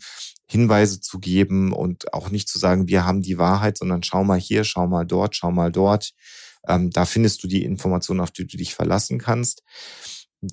Hinweise 0.49 0.99
zu 0.99 1.19
geben 1.19 1.73
und 1.73 2.11
auch 2.13 2.31
nicht 2.31 2.49
zu 2.49 2.57
sagen, 2.57 2.87
wir 2.87 3.05
haben 3.05 3.21
die 3.21 3.37
Wahrheit, 3.37 3.77
sondern 3.77 4.01
schau 4.01 4.23
mal 4.23 4.39
hier, 4.39 4.63
schau 4.63 4.87
mal 4.87 5.05
dort, 5.05 5.35
schau 5.35 5.51
mal 5.51 5.71
dort. 5.71 6.11
Ähm, 6.67 6.89
da 6.89 7.05
findest 7.05 7.43
du 7.43 7.47
die 7.47 7.63
Informationen, 7.63 8.19
auf 8.19 8.31
die 8.31 8.47
du 8.47 8.57
dich 8.57 8.73
verlassen 8.73 9.19
kannst. 9.19 9.61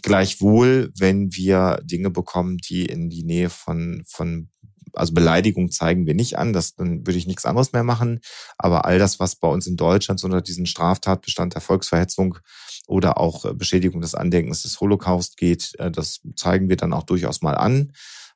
Gleichwohl, 0.02 0.92
wenn 0.98 1.32
wir 1.34 1.80
Dinge 1.82 2.10
bekommen, 2.10 2.58
die 2.58 2.84
in 2.84 3.08
die 3.08 3.22
Nähe 3.22 3.48
von, 3.48 4.02
von 4.06 4.50
also 4.92 5.14
Beleidigung 5.14 5.70
zeigen 5.70 6.06
wir 6.06 6.14
nicht 6.14 6.38
an, 6.38 6.52
das, 6.52 6.74
dann 6.74 7.06
würde 7.06 7.18
ich 7.18 7.26
nichts 7.26 7.46
anderes 7.46 7.72
mehr 7.72 7.84
machen. 7.84 8.20
Aber 8.58 8.84
all 8.84 8.98
das, 8.98 9.18
was 9.18 9.36
bei 9.36 9.48
uns 9.48 9.66
in 9.66 9.76
Deutschland 9.76 10.22
unter 10.24 10.42
diesen 10.42 10.66
Straftatbestand 10.66 11.54
der 11.54 11.60
Volksverhetzung 11.62 12.38
oder 12.86 13.18
auch 13.18 13.54
Beschädigung 13.54 14.00
des 14.00 14.14
Andenkens 14.14 14.62
des 14.62 14.80
Holocaust 14.80 15.36
geht, 15.36 15.72
äh, 15.78 15.90
das 15.90 16.20
zeigen 16.34 16.68
wir 16.68 16.76
dann 16.76 16.92
auch 16.92 17.04
durchaus 17.04 17.40
mal 17.40 17.54
an. 17.54 17.92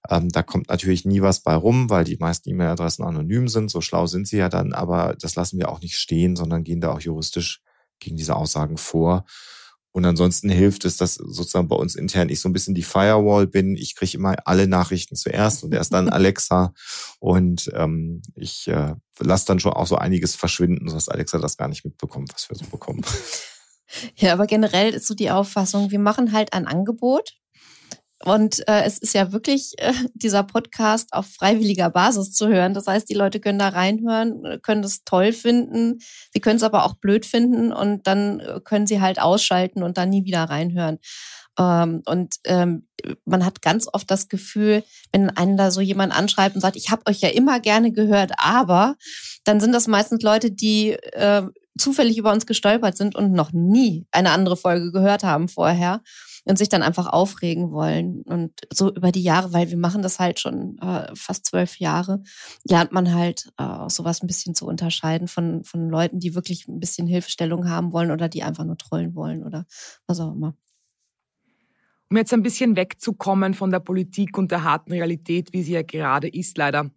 Ähm, 0.09 0.31
da 0.31 0.43
kommt 0.43 0.69
natürlich 0.69 1.05
nie 1.05 1.21
was 1.21 1.43
bei 1.43 1.55
rum, 1.55 1.91
weil 1.91 2.05
die 2.05 2.17
meisten 2.17 2.49
E-Mail-Adressen 2.49 3.05
anonym 3.05 3.49
sind. 3.49 3.71
So 3.71 3.81
schlau 3.81 4.07
sind 4.07 4.27
sie 4.27 4.39
ja 4.39 4.49
dann, 4.49 4.73
aber 4.73 5.15
das 5.21 5.37
lassen 5.37 5.59
wir 5.59 5.69
auch 5.69 5.81
nicht 5.81 5.97
stehen, 5.97 6.37
sondern 6.37 6.65
gehen 6.65 6.81
da 6.81 6.93
auch 6.93 7.01
juristisch 7.01 7.63
gegen 7.99 8.17
diese 8.17 8.37
Aussagen 8.37 8.79
vor. 8.79 9.25
Und 9.93 10.05
ansonsten 10.05 10.49
hilft 10.49 10.85
es, 10.85 10.97
dass 10.97 11.15
sozusagen 11.15 11.69
bei 11.69 11.77
uns 11.77 11.97
intern 11.97 12.29
ich 12.29 12.41
so 12.41 12.49
ein 12.49 12.53
bisschen 12.53 12.77
die 12.77 12.85
Firewall 12.85 13.49
bin. 13.49 13.77
Ich 13.77 13.97
kriege 13.97 14.17
immer 14.17 14.37
alle 14.45 14.69
Nachrichten 14.69 15.17
zuerst 15.17 15.65
und 15.65 15.75
erst 15.75 15.93
dann 15.93 16.09
Alexa. 16.11 16.73
Und 17.19 17.71
ähm, 17.75 18.23
ich 18.37 18.69
äh, 18.69 18.95
lasse 19.19 19.47
dann 19.47 19.59
schon 19.59 19.73
auch 19.73 19.89
so 19.89 19.97
einiges 19.97 20.37
verschwinden, 20.37 20.89
sodass 20.89 21.09
Alexa 21.09 21.39
das 21.39 21.57
gar 21.57 21.69
nicht 21.69 21.85
mitbekommt, 21.85 22.33
was 22.33 22.49
wir 22.49 22.57
so 22.57 22.67
bekommen. 22.67 23.03
Ja, 24.15 24.35
aber 24.35 24.47
generell 24.47 24.95
ist 24.95 25.09
so 25.09 25.15
die 25.15 25.33
Auffassung, 25.33 25.91
wir 25.91 25.99
machen 25.99 26.31
halt 26.31 26.53
ein 26.53 26.69
Angebot 26.69 27.40
und 28.23 28.67
äh, 28.69 28.83
es 28.85 28.99
ist 28.99 29.15
ja 29.15 29.33
wirklich 29.33 29.73
äh, 29.79 29.95
dieser 30.15 30.43
Podcast 30.43 31.13
auf 31.13 31.27
freiwilliger 31.27 31.89
Basis 31.89 32.33
zu 32.33 32.49
hören. 32.49 32.75
Das 32.75 32.87
heißt, 32.87 33.09
die 33.09 33.15
Leute 33.15 33.41
können 33.41 33.59
da 33.59 33.69
reinhören, 33.69 34.61
können 34.63 34.83
das 34.83 35.05
toll 35.05 35.33
finden, 35.33 36.01
sie 36.33 36.41
können 36.41 36.57
es 36.57 36.63
aber 36.63 36.85
auch 36.85 36.95
blöd 36.95 37.25
finden 37.25 37.73
und 37.73 38.07
dann 38.07 38.41
äh, 38.41 38.61
können 38.63 38.87
sie 38.87 39.01
halt 39.01 39.21
ausschalten 39.21 39.83
und 39.83 39.97
dann 39.97 40.11
nie 40.11 40.27
wieder 40.27 40.45
reinhören. 40.45 40.99
Ähm, 41.59 42.03
und 42.05 42.37
ähm, 42.45 42.87
man 43.25 43.47
hat 43.47 43.63
ganz 43.63 43.89
oft 43.91 44.11
das 44.11 44.29
Gefühl, 44.29 44.85
wenn 45.13 45.31
einen 45.31 45.57
da 45.57 45.71
so 45.71 45.81
jemand 45.81 46.17
anschreibt 46.17 46.55
und 46.55 46.61
sagt, 46.61 46.77
ich 46.77 46.91
habe 46.91 47.07
euch 47.07 47.21
ja 47.21 47.31
immer 47.31 47.59
gerne 47.59 47.91
gehört, 47.91 48.33
aber 48.37 48.97
dann 49.45 49.61
sind 49.61 49.73
das 49.73 49.87
meistens 49.87 50.23
Leute, 50.23 50.51
die 50.51 50.91
äh, 50.91 51.43
zufällig 51.79 52.19
über 52.19 52.33
uns 52.33 52.45
gestolpert 52.45 52.99
sind 52.99 53.15
und 53.15 53.33
noch 53.33 53.53
nie 53.53 54.07
eine 54.11 54.31
andere 54.31 54.59
Folge 54.59 54.93
gehört 54.93 55.25
haben 55.25 55.49
vorher 55.49 56.03
und 56.45 56.59
sich 56.59 56.69
dann 56.69 56.83
einfach 56.83 57.07
aufregen 57.07 57.71
wollen. 57.71 58.23
Und 58.23 58.53
so 58.73 58.93
über 58.95 59.13
die 59.13 59.23
Jahre, 59.23 59.53
weil 59.53 59.71
wir 59.71 59.77
machen 59.77 60.03
das 60.03 60.19
halt 60.19 60.41
schon 60.41 60.79
äh, 60.79 61.15
fast 61.15 61.47
zwölf 61.47 61.79
Jahre, 61.79 62.23
lernt 62.65 62.93
man 62.93 63.15
halt 63.15 63.51
äh, 63.59 63.63
auch 63.63 63.91
sowas 63.91 64.23
ein 64.23 64.27
bisschen 64.27 64.55
zu 64.55 64.67
unterscheiden 64.67 65.29
von, 65.29 65.65
von 65.65 65.89
Leuten, 65.89 66.19
die 66.19 66.35
wirklich 66.35 66.67
ein 66.69 66.81
bisschen 66.81 67.07
Hilfestellung 67.07 67.69
haben 67.69 67.93
wollen 67.93 68.11
oder 68.11 68.29
die 68.29 68.43
einfach 68.43 68.65
nur 68.65 68.79
trollen 68.79 69.15
wollen 69.15 69.45
oder 69.45 69.67
was 70.07 70.21
auch 70.21 70.33
immer. 70.33 70.55
Um 72.11 72.17
jetzt 72.17 72.33
ein 72.33 72.43
bisschen 72.43 72.75
wegzukommen 72.75 73.55
von 73.55 73.71
der 73.71 73.79
Politik 73.79 74.37
und 74.37 74.51
der 74.51 74.65
harten 74.65 74.91
Realität, 74.91 75.53
wie 75.53 75.63
sie 75.63 75.75
ja 75.75 75.83
gerade 75.83 76.29
ist, 76.29 76.59
leider. 76.59 76.91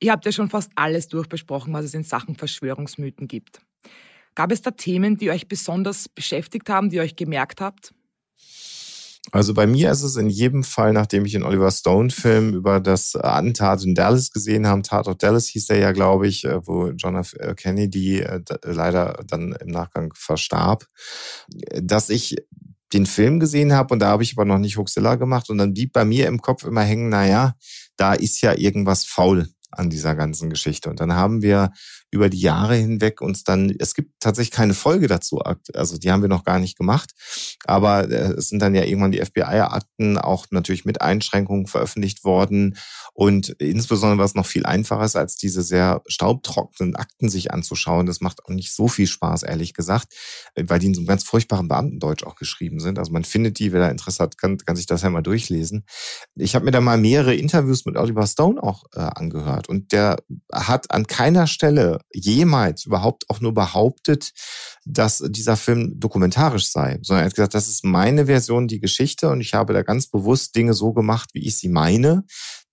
Ihr 0.00 0.10
habt 0.10 0.24
ja 0.26 0.32
schon 0.32 0.50
fast 0.50 0.72
alles 0.74 1.08
durchbesprochen, 1.08 1.72
was 1.72 1.84
es 1.84 1.94
in 1.94 2.02
Sachen 2.02 2.34
Verschwörungsmythen 2.34 3.28
gibt. 3.28 3.60
Gab 4.34 4.52
es 4.52 4.62
da 4.62 4.72
Themen, 4.72 5.16
die 5.16 5.30
euch 5.30 5.48
besonders 5.48 6.08
beschäftigt 6.08 6.68
haben, 6.68 6.90
die 6.90 6.96
ihr 6.96 7.02
euch 7.02 7.16
gemerkt 7.16 7.60
habt? 7.60 7.94
Also 9.36 9.52
bei 9.52 9.66
mir 9.66 9.90
ist 9.90 10.02
es 10.02 10.16
in 10.16 10.30
jedem 10.30 10.64
Fall, 10.64 10.94
nachdem 10.94 11.26
ich 11.26 11.32
den 11.32 11.42
Oliver 11.42 11.70
Stone-Film 11.70 12.54
über 12.54 12.80
das 12.80 13.14
Attentat 13.14 13.84
in 13.84 13.94
Dallas 13.94 14.30
gesehen 14.30 14.66
habe, 14.66 14.80
Tatort 14.80 15.22
Dallas 15.22 15.46
hieß 15.48 15.66
der 15.66 15.76
ja, 15.76 15.92
glaube 15.92 16.26
ich, 16.26 16.46
äh, 16.46 16.66
wo 16.66 16.88
John 16.88 17.16
F. 17.16 17.34
Kennedy 17.56 18.20
äh, 18.20 18.40
leider 18.62 19.22
dann 19.26 19.52
im 19.60 19.68
Nachgang 19.68 20.14
verstarb, 20.16 20.86
dass 21.74 22.08
ich 22.08 22.36
den 22.94 23.04
Film 23.04 23.38
gesehen 23.38 23.74
habe 23.74 23.92
und 23.92 24.00
da 24.00 24.06
habe 24.06 24.22
ich 24.22 24.32
aber 24.32 24.46
noch 24.46 24.58
nicht 24.58 24.78
Huxilla 24.78 25.16
gemacht 25.16 25.50
und 25.50 25.58
dann 25.58 25.74
blieb 25.74 25.92
bei 25.92 26.06
mir 26.06 26.28
im 26.28 26.40
Kopf 26.40 26.64
immer 26.64 26.82
hängen, 26.82 27.10
naja, 27.10 27.56
da 27.96 28.14
ist 28.14 28.40
ja 28.40 28.54
irgendwas 28.56 29.04
faul 29.04 29.48
an 29.70 29.90
dieser 29.90 30.14
ganzen 30.14 30.48
Geschichte. 30.48 30.88
Und 30.88 31.00
dann 31.00 31.14
haben 31.14 31.42
wir 31.42 31.72
über 32.10 32.30
die 32.30 32.40
Jahre 32.40 32.74
hinweg 32.76 33.20
uns 33.20 33.44
dann, 33.44 33.74
es 33.78 33.94
gibt 33.94 34.20
tatsächlich 34.20 34.52
keine 34.52 34.74
Folge 34.74 35.08
dazu, 35.08 35.40
also 35.74 35.98
die 35.98 36.10
haben 36.10 36.22
wir 36.22 36.28
noch 36.28 36.44
gar 36.44 36.58
nicht 36.58 36.78
gemacht, 36.78 37.12
aber 37.64 38.08
äh, 38.10 38.34
es 38.34 38.48
sind 38.48 38.60
dann 38.60 38.74
ja 38.74 38.84
irgendwann 38.84 39.12
die 39.12 39.24
FBI-Akten 39.24 40.18
auch 40.18 40.46
natürlich 40.50 40.84
mit 40.84 41.00
Einschränkungen 41.00 41.66
veröffentlicht 41.66 42.24
worden 42.24 42.76
und 43.12 43.48
insbesondere 43.58 44.22
was 44.22 44.34
noch 44.34 44.46
viel 44.46 44.66
einfacher 44.66 45.04
ist, 45.04 45.16
als 45.16 45.36
diese 45.36 45.62
sehr 45.62 46.02
staubtrockenen 46.06 46.96
Akten 46.96 47.28
sich 47.28 47.52
anzuschauen, 47.52 48.06
das 48.06 48.20
macht 48.20 48.44
auch 48.44 48.50
nicht 48.50 48.72
so 48.72 48.88
viel 48.88 49.06
Spaß, 49.06 49.42
ehrlich 49.42 49.74
gesagt, 49.74 50.14
weil 50.54 50.78
die 50.78 50.86
in 50.86 50.94
so 50.94 51.00
einem 51.00 51.08
ganz 51.08 51.24
furchtbaren 51.24 51.68
Beamtendeutsch 51.68 52.24
auch 52.24 52.36
geschrieben 52.36 52.80
sind. 52.80 52.98
Also 52.98 53.12
man 53.12 53.24
findet 53.24 53.58
die, 53.58 53.72
wer 53.72 53.80
da 53.80 53.88
Interesse 53.88 54.22
hat, 54.22 54.38
kann, 54.38 54.58
kann 54.58 54.76
sich 54.76 54.86
das 54.86 55.02
ja 55.02 55.10
mal 55.10 55.22
durchlesen. 55.22 55.84
Ich 56.34 56.54
habe 56.54 56.64
mir 56.64 56.70
da 56.70 56.80
mal 56.80 56.98
mehrere 56.98 57.34
Interviews 57.34 57.84
mit 57.84 57.96
Oliver 57.96 58.26
Stone 58.26 58.62
auch 58.62 58.84
äh, 58.94 59.00
angehört 59.00 59.68
und 59.68 59.92
der 59.92 60.18
hat 60.52 60.90
an 60.90 61.06
keiner 61.06 61.46
Stelle 61.46 61.95
jemals 62.12 62.86
überhaupt 62.86 63.28
auch 63.28 63.40
nur 63.40 63.54
behauptet, 63.54 64.32
dass 64.84 65.22
dieser 65.28 65.56
Film 65.56 65.98
dokumentarisch 65.98 66.68
sei, 66.68 66.98
sondern 67.02 67.24
er 67.24 67.26
hat 67.26 67.34
gesagt, 67.34 67.54
das 67.54 67.68
ist 67.68 67.84
meine 67.84 68.26
Version, 68.26 68.68
die 68.68 68.80
Geschichte 68.80 69.28
und 69.30 69.40
ich 69.40 69.54
habe 69.54 69.72
da 69.72 69.82
ganz 69.82 70.06
bewusst 70.06 70.54
Dinge 70.56 70.74
so 70.74 70.92
gemacht, 70.92 71.30
wie 71.32 71.46
ich 71.46 71.56
sie 71.56 71.68
meine, 71.68 72.24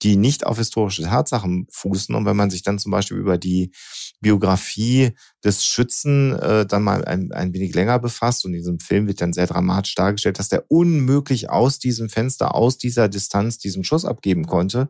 die 0.03 0.17
nicht 0.17 0.45
auf 0.45 0.57
historische 0.57 1.03
Tatsachen 1.03 1.65
fußen. 1.71 2.13
Und 2.13 2.25
wenn 2.25 2.35
man 2.35 2.49
sich 2.49 2.61
dann 2.61 2.77
zum 2.77 2.91
Beispiel 2.91 3.17
über 3.17 3.37
die 3.37 3.71
Biografie 4.19 5.11
des 5.43 5.65
Schützen 5.65 6.37
äh, 6.37 6.65
dann 6.65 6.83
mal 6.83 7.05
ein, 7.05 7.31
ein 7.31 7.53
wenig 7.53 7.73
länger 7.73 7.99
befasst 7.99 8.45
und 8.45 8.53
in 8.53 8.59
diesem 8.59 8.79
Film 8.79 9.07
wird 9.07 9.21
dann 9.21 9.33
sehr 9.33 9.47
dramatisch 9.47 9.95
dargestellt, 9.95 10.39
dass 10.39 10.49
der 10.49 10.69
unmöglich 10.69 11.49
aus 11.49 11.79
diesem 11.79 12.09
Fenster, 12.09 12.53
aus 12.53 12.77
dieser 12.77 13.07
Distanz 13.07 13.57
diesen 13.57 13.83
Schuss 13.83 14.05
abgeben 14.05 14.45
konnte 14.45 14.89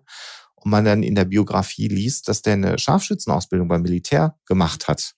und 0.63 0.72
man 0.72 0.86
dann 0.86 1.03
in 1.03 1.15
der 1.15 1.25
Biografie 1.25 1.88
liest, 1.88 2.27
dass 2.27 2.41
der 2.41 2.53
eine 2.53 2.79
Scharfschützenausbildung 2.79 3.67
beim 3.67 3.82
Militär 3.82 4.38
gemacht 4.46 4.88
hat, 4.88 5.15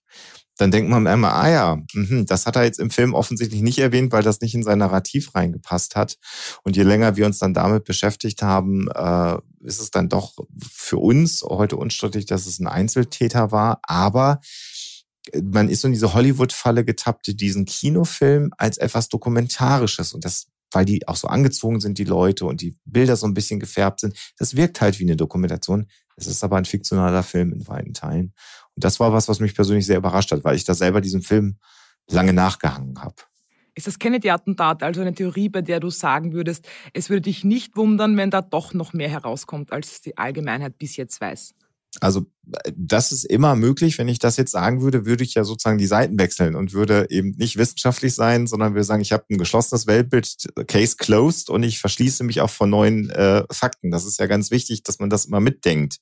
dann 0.57 0.71
denkt 0.71 0.89
man 0.89 1.05
immer, 1.05 1.33
ah 1.33 1.49
ja, 1.49 1.77
mh, 1.93 2.23
das 2.23 2.45
hat 2.45 2.55
er 2.55 2.63
jetzt 2.63 2.79
im 2.79 2.89
Film 2.89 3.13
offensichtlich 3.13 3.61
nicht 3.61 3.79
erwähnt, 3.79 4.11
weil 4.13 4.23
das 4.23 4.39
nicht 4.41 4.55
in 4.55 4.63
sein 4.63 4.79
Narrativ 4.79 5.35
reingepasst 5.35 5.95
hat. 5.95 6.17
Und 6.63 6.77
je 6.77 6.83
länger 6.83 7.17
wir 7.17 7.25
uns 7.25 7.39
dann 7.39 7.53
damit 7.53 7.83
beschäftigt 7.83 8.41
haben, 8.41 8.87
äh, 8.93 9.37
ist 9.61 9.81
es 9.81 9.91
dann 9.91 10.07
doch 10.07 10.33
für 10.71 10.97
uns 10.97 11.41
heute 11.43 11.75
unstrittig, 11.75 12.25
dass 12.25 12.45
es 12.45 12.59
ein 12.59 12.67
Einzeltäter 12.67 13.51
war. 13.51 13.79
Aber 13.83 14.39
man 15.43 15.69
ist 15.69 15.83
in 15.83 15.91
diese 15.91 16.13
Hollywood-Falle 16.13 16.85
getappt, 16.85 17.39
diesen 17.39 17.65
Kinofilm 17.65 18.51
als 18.57 18.77
etwas 18.77 19.09
Dokumentarisches. 19.09 20.13
Und 20.13 20.23
das 20.23 20.47
weil 20.71 20.85
die 20.85 21.07
auch 21.07 21.15
so 21.15 21.27
angezogen 21.27 21.79
sind, 21.79 21.97
die 21.97 22.03
Leute 22.03 22.45
und 22.45 22.61
die 22.61 22.77
Bilder 22.85 23.15
so 23.15 23.27
ein 23.27 23.33
bisschen 23.33 23.59
gefärbt 23.59 24.01
sind. 24.01 24.17
Das 24.37 24.55
wirkt 24.55 24.81
halt 24.81 24.99
wie 24.99 25.03
eine 25.03 25.15
Dokumentation. 25.15 25.87
Es 26.15 26.27
ist 26.27 26.43
aber 26.43 26.57
ein 26.57 26.65
fiktionaler 26.65 27.23
Film 27.23 27.53
in 27.53 27.67
weiten 27.67 27.93
Teilen. 27.93 28.33
Und 28.75 28.83
das 28.83 28.99
war 28.99 29.13
was, 29.13 29.27
was 29.27 29.39
mich 29.39 29.55
persönlich 29.55 29.85
sehr 29.85 29.97
überrascht 29.97 30.31
hat, 30.31 30.43
weil 30.43 30.55
ich 30.55 30.65
da 30.65 30.73
selber 30.73 31.01
diesem 31.01 31.21
Film 31.21 31.57
lange 32.09 32.33
nachgehangen 32.33 33.01
habe. 33.01 33.15
Ist 33.77 33.87
das 33.87 33.99
Kennedy-Attentat 33.99 34.83
also 34.83 35.01
eine 35.01 35.13
Theorie, 35.13 35.49
bei 35.49 35.61
der 35.61 35.81
du 35.81 35.89
sagen 35.89 36.31
würdest, 36.31 36.67
es 36.93 37.09
würde 37.09 37.23
dich 37.23 37.43
nicht 37.43 37.75
wundern, 37.75 38.15
wenn 38.15 38.29
da 38.29 38.41
doch 38.41 38.73
noch 38.73 38.93
mehr 38.93 39.09
herauskommt, 39.09 39.73
als 39.73 40.01
die 40.01 40.17
Allgemeinheit 40.17 40.77
bis 40.77 40.95
jetzt 40.95 41.19
weiß? 41.19 41.55
Also 42.01 42.25
das 42.75 43.11
ist 43.11 43.23
immer 43.23 43.55
möglich. 43.55 43.97
Wenn 43.97 44.07
ich 44.07 44.19
das 44.19 44.37
jetzt 44.37 44.51
sagen 44.51 44.81
würde, 44.81 45.05
würde 45.05 45.23
ich 45.23 45.33
ja 45.33 45.43
sozusagen 45.43 45.77
die 45.77 45.87
Seiten 45.87 46.19
wechseln 46.19 46.55
und 46.55 46.73
würde 46.73 47.07
eben 47.09 47.31
nicht 47.37 47.57
wissenschaftlich 47.57 48.13
sein, 48.13 48.47
sondern 48.47 48.73
würde 48.73 48.83
sagen, 48.83 49.01
ich 49.01 49.11
habe 49.11 49.25
ein 49.29 49.37
geschlossenes 49.37 49.87
Weltbild, 49.87 50.47
Case 50.67 50.95
closed 50.97 51.49
und 51.49 51.63
ich 51.63 51.79
verschließe 51.79 52.23
mich 52.23 52.41
auch 52.41 52.49
vor 52.49 52.67
neuen 52.67 53.09
äh, 53.09 53.43
Fakten. 53.51 53.91
Das 53.91 54.05
ist 54.05 54.19
ja 54.19 54.27
ganz 54.27 54.51
wichtig, 54.51 54.83
dass 54.83 54.99
man 54.99 55.09
das 55.09 55.25
immer 55.25 55.39
mitdenkt. 55.39 55.97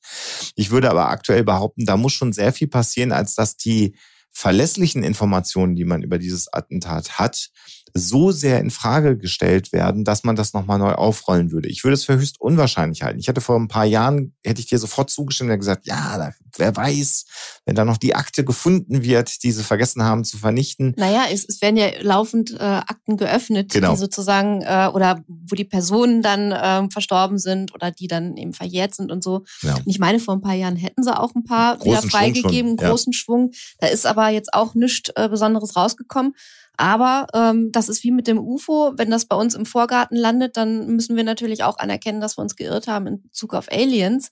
Ich 0.55 0.71
würde 0.71 0.89
aber 0.89 1.09
aktuell 1.09 1.43
behaupten, 1.43 1.85
da 1.85 1.97
muss 1.97 2.13
schon 2.13 2.33
sehr 2.33 2.53
viel 2.53 2.67
passieren, 2.67 3.11
als 3.11 3.35
dass 3.35 3.55
die 3.55 3.95
verlässlichen 4.31 5.03
Informationen, 5.03 5.75
die 5.75 5.85
man 5.85 6.01
über 6.01 6.17
dieses 6.17 6.51
Attentat 6.51 7.19
hat, 7.19 7.49
so 7.93 8.31
sehr 8.31 8.59
in 8.59 8.71
Frage 8.71 9.17
gestellt 9.17 9.71
werden, 9.71 10.03
dass 10.03 10.23
man 10.23 10.35
das 10.35 10.53
nochmal 10.53 10.79
neu 10.79 10.93
aufrollen 10.93 11.51
würde. 11.51 11.69
Ich 11.69 11.83
würde 11.83 11.93
es 11.93 12.05
für 12.05 12.15
höchst 12.15 12.41
unwahrscheinlich 12.41 13.03
halten. 13.03 13.19
Ich 13.19 13.27
hätte 13.27 13.41
vor 13.41 13.55
ein 13.55 13.67
paar 13.67 13.85
Jahren, 13.85 14.33
hätte 14.43 14.61
ich 14.61 14.67
dir 14.67 14.79
sofort 14.79 15.11
zugestimmt 15.11 15.51
und 15.51 15.59
gesagt, 15.59 15.85
ja, 15.85 16.31
wer 16.57 16.75
weiß, 16.75 17.25
wenn 17.65 17.75
da 17.75 17.85
noch 17.85 17.97
die 17.97 18.15
Akte 18.15 18.43
gefunden 18.43 19.03
wird, 19.03 19.43
die 19.43 19.51
sie 19.51 19.63
vergessen 19.63 20.03
haben 20.03 20.23
zu 20.23 20.37
vernichten. 20.37 20.93
Naja, 20.97 21.25
es, 21.31 21.45
es 21.47 21.61
werden 21.61 21.77
ja 21.77 21.89
laufend 22.01 22.51
äh, 22.51 22.63
Akten 22.63 23.17
geöffnet, 23.17 23.71
genau. 23.71 23.91
die 23.91 23.97
sozusagen, 23.97 24.61
äh, 24.61 24.89
oder 24.93 25.23
wo 25.27 25.55
die 25.55 25.63
Personen 25.63 26.21
dann 26.21 26.51
äh, 26.51 26.89
verstorben 26.89 27.37
sind 27.37 27.73
oder 27.73 27.91
die 27.91 28.07
dann 28.07 28.37
eben 28.37 28.53
verjährt 28.53 28.95
sind 28.95 29.11
und 29.11 29.23
so. 29.23 29.43
Ja. 29.61 29.75
Und 29.75 29.87
ich 29.87 29.99
meine, 29.99 30.19
vor 30.19 30.33
ein 30.33 30.41
paar 30.41 30.55
Jahren 30.55 30.75
hätten 30.75 31.03
sie 31.03 31.15
auch 31.15 31.35
ein 31.35 31.43
paar 31.43 31.83
wieder 31.83 32.01
freigegeben, 32.01 32.77
Schwung 32.77 32.89
großen 32.89 33.13
ja. 33.13 33.17
Schwung. 33.17 33.51
Da 33.79 33.87
ist 33.87 34.05
aber 34.05 34.29
jetzt 34.29 34.53
auch 34.53 34.73
nichts 34.73 35.11
äh, 35.15 35.29
Besonderes 35.29 35.75
rausgekommen. 35.75 36.33
Aber 36.77 37.27
ähm, 37.33 37.71
das 37.71 37.87
ist 37.87 38.03
wie 38.03 38.11
mit 38.11 38.27
dem 38.27 38.39
UFO. 38.39 38.93
Wenn 38.95 39.11
das 39.11 39.25
bei 39.25 39.35
uns 39.35 39.53
im 39.53 39.65
Vorgarten 39.65 40.17
landet, 40.17 40.57
dann 40.57 40.87
müssen 40.87 41.15
wir 41.15 41.23
natürlich 41.23 41.63
auch 41.63 41.77
anerkennen, 41.77 42.21
dass 42.21 42.37
wir 42.37 42.41
uns 42.41 42.55
geirrt 42.55 42.87
haben 42.87 43.07
in 43.07 43.21
Bezug 43.21 43.53
auf 43.53 43.71
Aliens. 43.71 44.31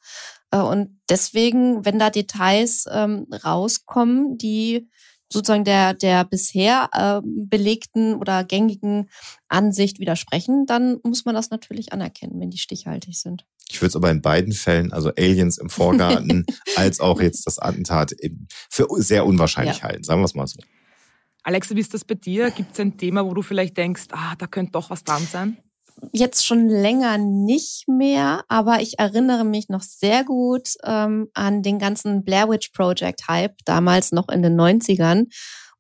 Äh, 0.52 0.60
und 0.60 1.00
deswegen, 1.10 1.86
wenn 1.86 2.00
da 2.00 2.10
Details 2.10 2.86
ähm, 2.92 3.28
rauskommen, 3.44 4.38
die 4.38 4.90
sozusagen 5.32 5.64
der, 5.64 5.94
der 5.94 6.26
bisher 6.26 6.90
äh, 6.92 7.22
belegten 7.24 8.16
oder 8.16 8.44
gängigen 8.44 9.10
Ansicht 9.48 10.00
widersprechen, 10.00 10.66
dann 10.66 11.00
muss 11.04 11.26
man 11.26 11.36
das 11.36 11.52
natürlich 11.52 11.94
anerkennen, 11.94 12.40
wenn 12.40 12.50
die 12.50 12.58
stichhaltig 12.58 13.18
sind. 13.18 13.46
Ich 13.70 13.80
würde 13.82 13.90
es 13.90 13.96
aber 13.96 14.12
in 14.12 14.22
beiden 14.22 14.52
Fällen, 14.52 14.92
also 14.92 15.12
Aliens 15.18 15.58
im 15.58 15.70
Vorgarten, 15.70 16.46
als 16.76 17.00
auch 17.00 17.22
jetzt 17.22 17.48
das 17.48 17.60
Attentat, 17.60 18.14
für 18.70 18.88
sehr 18.98 19.26
unwahrscheinlich 19.26 19.78
ja. 19.78 19.84
halten, 19.84 20.04
sagen 20.04 20.20
wir 20.20 20.26
es 20.26 20.36
mal 20.36 20.48
so. 20.48 20.60
Alexa, 21.44 21.76
wie 21.76 21.80
ist 21.80 21.94
das 21.94 22.06
bei 22.06 22.16
dir? 22.16 22.52
Gibt 22.52 22.74
es 22.74 22.80
ein 22.80 22.98
Thema, 22.98 23.26
wo 23.26 23.34
du 23.34 23.42
vielleicht 23.42 23.78
denkst, 23.78 24.08
ah, 24.12 24.36
da 24.38 24.48
könnte 24.48 24.74
doch 24.74 24.90
was 24.90 25.04
dran 25.04 25.24
sein? 25.24 25.58
Jetzt 26.14 26.46
schon 26.46 26.68
länger 26.68 27.18
nicht 27.18 27.88
mehr, 27.88 28.44
aber 28.48 28.82
ich 28.82 28.98
erinnere 28.98 29.44
mich 29.44 29.70
noch 29.70 29.82
sehr 29.82 30.24
gut 30.24 30.70
ähm, 30.84 31.28
an 31.34 31.62
den 31.62 31.80
ganzen 31.80 32.24
Blair 32.24 32.50
Witch 32.50 32.70
Project 32.70 33.28
Hype, 33.28 33.56
damals 33.66 34.12
noch 34.12 34.30
in 34.30 34.42
den 34.42 34.60
90ern. 34.60 35.26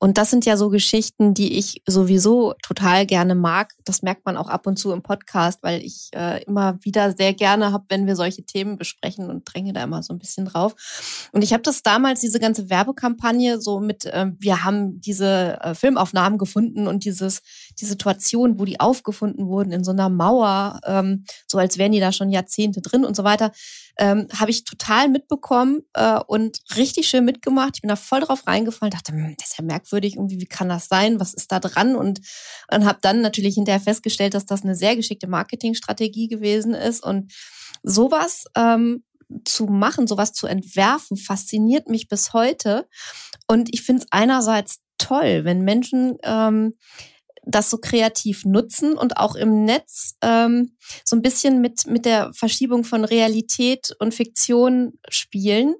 Und 0.03 0.17
das 0.17 0.31
sind 0.31 0.47
ja 0.47 0.57
so 0.57 0.69
Geschichten, 0.69 1.35
die 1.35 1.59
ich 1.59 1.83
sowieso 1.85 2.55
total 2.63 3.05
gerne 3.05 3.35
mag. 3.35 3.73
Das 3.85 4.01
merkt 4.01 4.25
man 4.25 4.35
auch 4.35 4.49
ab 4.49 4.65
und 4.65 4.77
zu 4.77 4.91
im 4.91 5.03
Podcast, 5.03 5.59
weil 5.61 5.83
ich 5.83 6.09
äh, 6.15 6.43
immer 6.45 6.79
wieder 6.81 7.15
sehr 7.15 7.35
gerne 7.35 7.71
habe, 7.71 7.85
wenn 7.89 8.07
wir 8.07 8.15
solche 8.15 8.41
Themen 8.41 8.77
besprechen 8.77 9.29
und 9.29 9.43
dränge 9.45 9.73
da 9.73 9.83
immer 9.83 10.01
so 10.01 10.11
ein 10.11 10.17
bisschen 10.17 10.45
drauf. 10.45 11.29
Und 11.33 11.43
ich 11.43 11.53
habe 11.53 11.61
das 11.61 11.83
damals, 11.83 12.19
diese 12.19 12.39
ganze 12.39 12.71
Werbekampagne, 12.71 13.61
so 13.61 13.79
mit, 13.79 14.05
äh, 14.05 14.31
wir 14.39 14.63
haben 14.63 14.99
diese 15.01 15.59
äh, 15.61 15.75
Filmaufnahmen 15.75 16.39
gefunden 16.39 16.87
und 16.87 17.05
dieses, 17.05 17.43
die 17.81 17.85
Situation, 17.85 18.59
wo 18.59 18.65
die 18.65 18.79
aufgefunden 18.79 19.47
wurden 19.47 19.71
in 19.71 19.83
so 19.83 19.91
einer 19.91 20.09
Mauer, 20.09 20.79
ähm, 20.85 21.25
so 21.47 21.57
als 21.57 21.77
wären 21.77 21.91
die 21.91 21.99
da 21.99 22.11
schon 22.11 22.29
Jahrzehnte 22.29 22.81
drin 22.81 23.05
und 23.05 23.15
so 23.15 23.23
weiter 23.23 23.51
ähm, 23.97 24.27
habe 24.33 24.51
ich 24.51 24.63
total 24.63 25.09
mitbekommen 25.09 25.81
äh, 25.93 26.19
und 26.25 26.59
richtig 26.75 27.07
schön 27.07 27.25
mitgemacht. 27.25 27.73
Ich 27.75 27.81
bin 27.81 27.89
da 27.89 27.95
voll 27.95 28.21
drauf 28.21 28.47
reingefallen, 28.47 28.91
dachte, 28.91 29.11
hm, 29.11 29.35
das 29.37 29.49
ist 29.49 29.57
ja 29.57 29.63
merkwürdig, 29.63 30.15
irgendwie, 30.15 30.39
wie 30.39 30.45
kann 30.45 30.69
das 30.69 30.87
sein? 30.87 31.19
Was 31.19 31.33
ist 31.33 31.51
da 31.51 31.59
dran? 31.59 31.95
Und, 31.95 32.21
und 32.73 32.85
habe 32.85 32.99
dann 33.01 33.21
natürlich 33.21 33.55
hinterher 33.55 33.81
festgestellt, 33.81 34.33
dass 34.33 34.45
das 34.45 34.63
eine 34.63 34.75
sehr 34.75 34.95
geschickte 34.95 35.27
Marketingstrategie 35.27 36.27
gewesen 36.27 36.73
ist. 36.73 37.03
Und 37.03 37.33
sowas 37.83 38.45
ähm, 38.55 39.03
zu 39.45 39.65
machen, 39.65 40.07
sowas 40.07 40.33
zu 40.33 40.47
entwerfen, 40.47 41.17
fasziniert 41.17 41.87
mich 41.87 42.07
bis 42.07 42.33
heute. 42.33 42.87
Und 43.47 43.73
ich 43.73 43.81
finde 43.81 44.03
es 44.03 44.07
einerseits 44.11 44.79
toll, 44.97 45.45
wenn 45.45 45.61
Menschen 45.61 46.17
ähm, 46.23 46.73
das 47.43 47.69
so 47.69 47.77
kreativ 47.77 48.45
nutzen 48.45 48.93
und 48.93 49.17
auch 49.17 49.35
im 49.35 49.65
Netz 49.65 50.15
ähm, 50.21 50.75
so 51.03 51.15
ein 51.15 51.21
bisschen 51.21 51.59
mit, 51.59 51.87
mit 51.87 52.05
der 52.05 52.31
Verschiebung 52.33 52.83
von 52.83 53.03
Realität 53.03 53.95
und 53.99 54.13
Fiktion 54.13 54.93
spielen. 55.09 55.75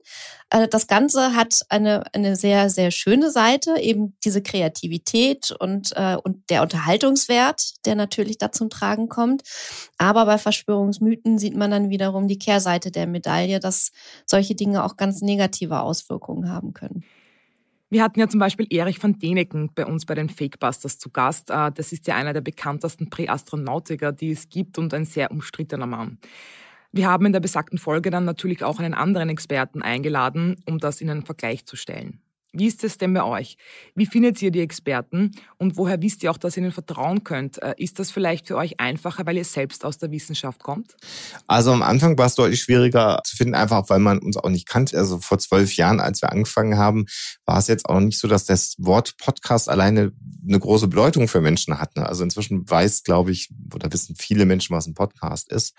Äh, 0.49 0.67
das 0.67 0.87
Ganze 0.87 1.35
hat 1.35 1.59
eine, 1.69 2.03
eine 2.13 2.35
sehr, 2.35 2.69
sehr 2.69 2.89
schöne 2.89 3.29
Seite, 3.29 3.79
eben 3.79 4.17
diese 4.23 4.41
Kreativität 4.41 5.51
und, 5.59 5.91
äh, 5.95 6.15
und 6.15 6.49
der 6.49 6.63
Unterhaltungswert, 6.63 7.73
der 7.85 7.95
natürlich 7.95 8.39
da 8.39 8.51
zum 8.51 8.69
Tragen 8.69 9.07
kommt. 9.07 9.43
Aber 9.97 10.25
bei 10.25 10.39
Verschwörungsmythen 10.39 11.37
sieht 11.37 11.55
man 11.55 11.69
dann 11.69 11.89
wiederum 11.89 12.27
die 12.27 12.39
Kehrseite 12.39 12.89
der 12.91 13.05
Medaille, 13.05 13.59
dass 13.59 13.91
solche 14.25 14.55
Dinge 14.55 14.83
auch 14.83 14.97
ganz 14.97 15.21
negative 15.21 15.81
Auswirkungen 15.81 16.49
haben 16.49 16.73
können. 16.73 17.03
Wir 17.91 18.03
hatten 18.03 18.21
ja 18.21 18.29
zum 18.29 18.39
Beispiel 18.39 18.67
Erich 18.69 19.03
van 19.03 19.19
Deneken 19.19 19.69
bei 19.75 19.85
uns 19.85 20.05
bei 20.05 20.15
den 20.15 20.29
Fakebusters 20.29 20.97
zu 20.97 21.09
Gast. 21.09 21.49
Äh, 21.49 21.73
das 21.73 21.91
ist 21.91 22.07
ja 22.07 22.15
einer 22.15 22.31
der 22.31 22.39
bekanntesten 22.39 23.09
Präastronautiker, 23.09 24.13
die 24.13 24.31
es 24.31 24.47
gibt 24.47 24.77
und 24.77 24.93
ein 24.93 25.03
sehr 25.03 25.29
umstrittener 25.29 25.87
Mann. 25.87 26.17
Wir 26.93 27.09
haben 27.09 27.25
in 27.25 27.33
der 27.33 27.41
besagten 27.41 27.77
Folge 27.77 28.09
dann 28.09 28.23
natürlich 28.23 28.63
auch 28.63 28.79
einen 28.79 28.93
anderen 28.93 29.27
Experten 29.27 29.81
eingeladen, 29.81 30.55
um 30.65 30.77
das 30.77 31.01
in 31.01 31.09
einen 31.09 31.25
Vergleich 31.25 31.65
zu 31.65 31.75
stellen. 31.75 32.21
Wie 32.53 32.67
ist 32.67 32.83
es 32.83 32.97
denn 32.97 33.13
bei 33.13 33.23
euch? 33.23 33.55
Wie 33.95 34.05
findet 34.05 34.41
ihr 34.41 34.51
die 34.51 34.59
Experten 34.59 35.31
und 35.57 35.77
woher 35.77 36.01
wisst 36.01 36.21
ihr 36.23 36.31
auch, 36.31 36.37
dass 36.37 36.57
ihr 36.57 36.63
ihnen 36.63 36.73
vertrauen 36.73 37.23
könnt? 37.23 37.61
Äh, 37.61 37.75
ist 37.77 37.97
das 37.97 38.11
vielleicht 38.11 38.47
für 38.47 38.57
euch 38.57 38.79
einfacher, 38.79 39.25
weil 39.25 39.37
ihr 39.37 39.45
selbst 39.45 39.85
aus 39.85 39.97
der 39.97 40.11
Wissenschaft 40.11 40.61
kommt? 40.61 40.97
Also 41.47 41.71
am 41.71 41.81
Anfang 41.81 42.17
war 42.17 42.25
es 42.25 42.35
deutlich 42.35 42.61
schwieriger 42.61 43.21
zu 43.23 43.37
finden, 43.37 43.55
einfach 43.55 43.89
weil 43.89 43.99
man 43.99 44.19
uns 44.19 44.35
auch 44.35 44.49
nicht 44.49 44.67
kannte. 44.67 44.97
Also 44.97 45.19
vor 45.19 45.39
zwölf 45.39 45.77
Jahren, 45.77 46.01
als 46.01 46.21
wir 46.21 46.31
angefangen 46.31 46.77
haben, 46.77 47.05
war 47.45 47.57
es 47.57 47.67
jetzt 47.67 47.85
auch 47.85 48.01
nicht 48.01 48.19
so, 48.19 48.27
dass 48.27 48.45
das 48.45 48.75
Wort 48.77 49.15
Podcast 49.17 49.69
alleine 49.69 50.11
eine 50.45 50.59
große 50.59 50.87
Bedeutung 50.87 51.27
für 51.29 51.39
Menschen 51.39 51.79
hat. 51.79 51.95
Ne? 51.95 52.05
Also 52.05 52.23
inzwischen 52.23 52.69
weiß, 52.69 53.03
glaube 53.03 53.31
ich, 53.31 53.49
oder 53.73 53.91
wissen 53.93 54.15
viele 54.17 54.45
Menschen, 54.45 54.75
was 54.75 54.87
ein 54.87 54.93
Podcast 54.93 55.51
ist. 55.51 55.73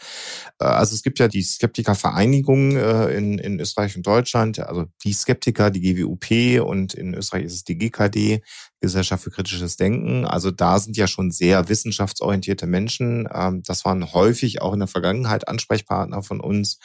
Äh, 0.59 0.65
also 0.65 0.95
es 0.95 1.03
gibt 1.03 1.19
ja 1.19 1.29
die 1.29 1.43
Skeptikervereinigung 1.43 2.77
äh, 2.77 3.15
in, 3.15 3.39
in 3.39 3.61
Österreich 3.61 3.97
und 3.97 4.07
Deutschland, 4.07 4.59
also 4.61 4.87
die 5.05 5.13
Skeptiker, 5.13 5.71
die 5.71 5.81
GWUP 5.81 6.62
und 6.65 6.95
in 6.95 7.15
Österreich 7.15 7.45
ist 7.45 7.55
es 7.55 7.65
die 7.65 7.79
GKD, 7.79 8.43
Gesellschaft 8.81 9.25
für 9.25 9.31
kritisches 9.31 9.77
Denken. 9.77 10.25
Also 10.25 10.51
da 10.51 10.79
sind 10.79 10.97
ja 10.97 11.07
schon 11.07 11.31
sehr 11.31 11.69
wissenschaftsorientierte 11.69 12.67
Menschen. 12.67 13.29
Ähm, 13.33 13.63
das 13.65 13.85
waren 13.85 14.13
häufig 14.13 14.63
auch 14.63 14.73
in 14.73 14.81
der 14.81 14.89
Vergangenheit 14.89 15.49
Ansprechpartner 15.49 16.23
von 16.23 16.41
uns. 16.41 16.79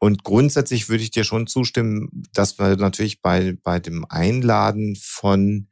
Und 0.00 0.24
grundsätzlich 0.24 0.88
würde 0.88 1.02
ich 1.02 1.10
dir 1.10 1.24
schon 1.24 1.46
zustimmen, 1.46 2.08
dass 2.32 2.58
wir 2.58 2.76
natürlich 2.76 3.20
bei, 3.20 3.56
bei 3.62 3.78
dem 3.78 4.04
Einladen 4.08 4.96
von 5.00 5.68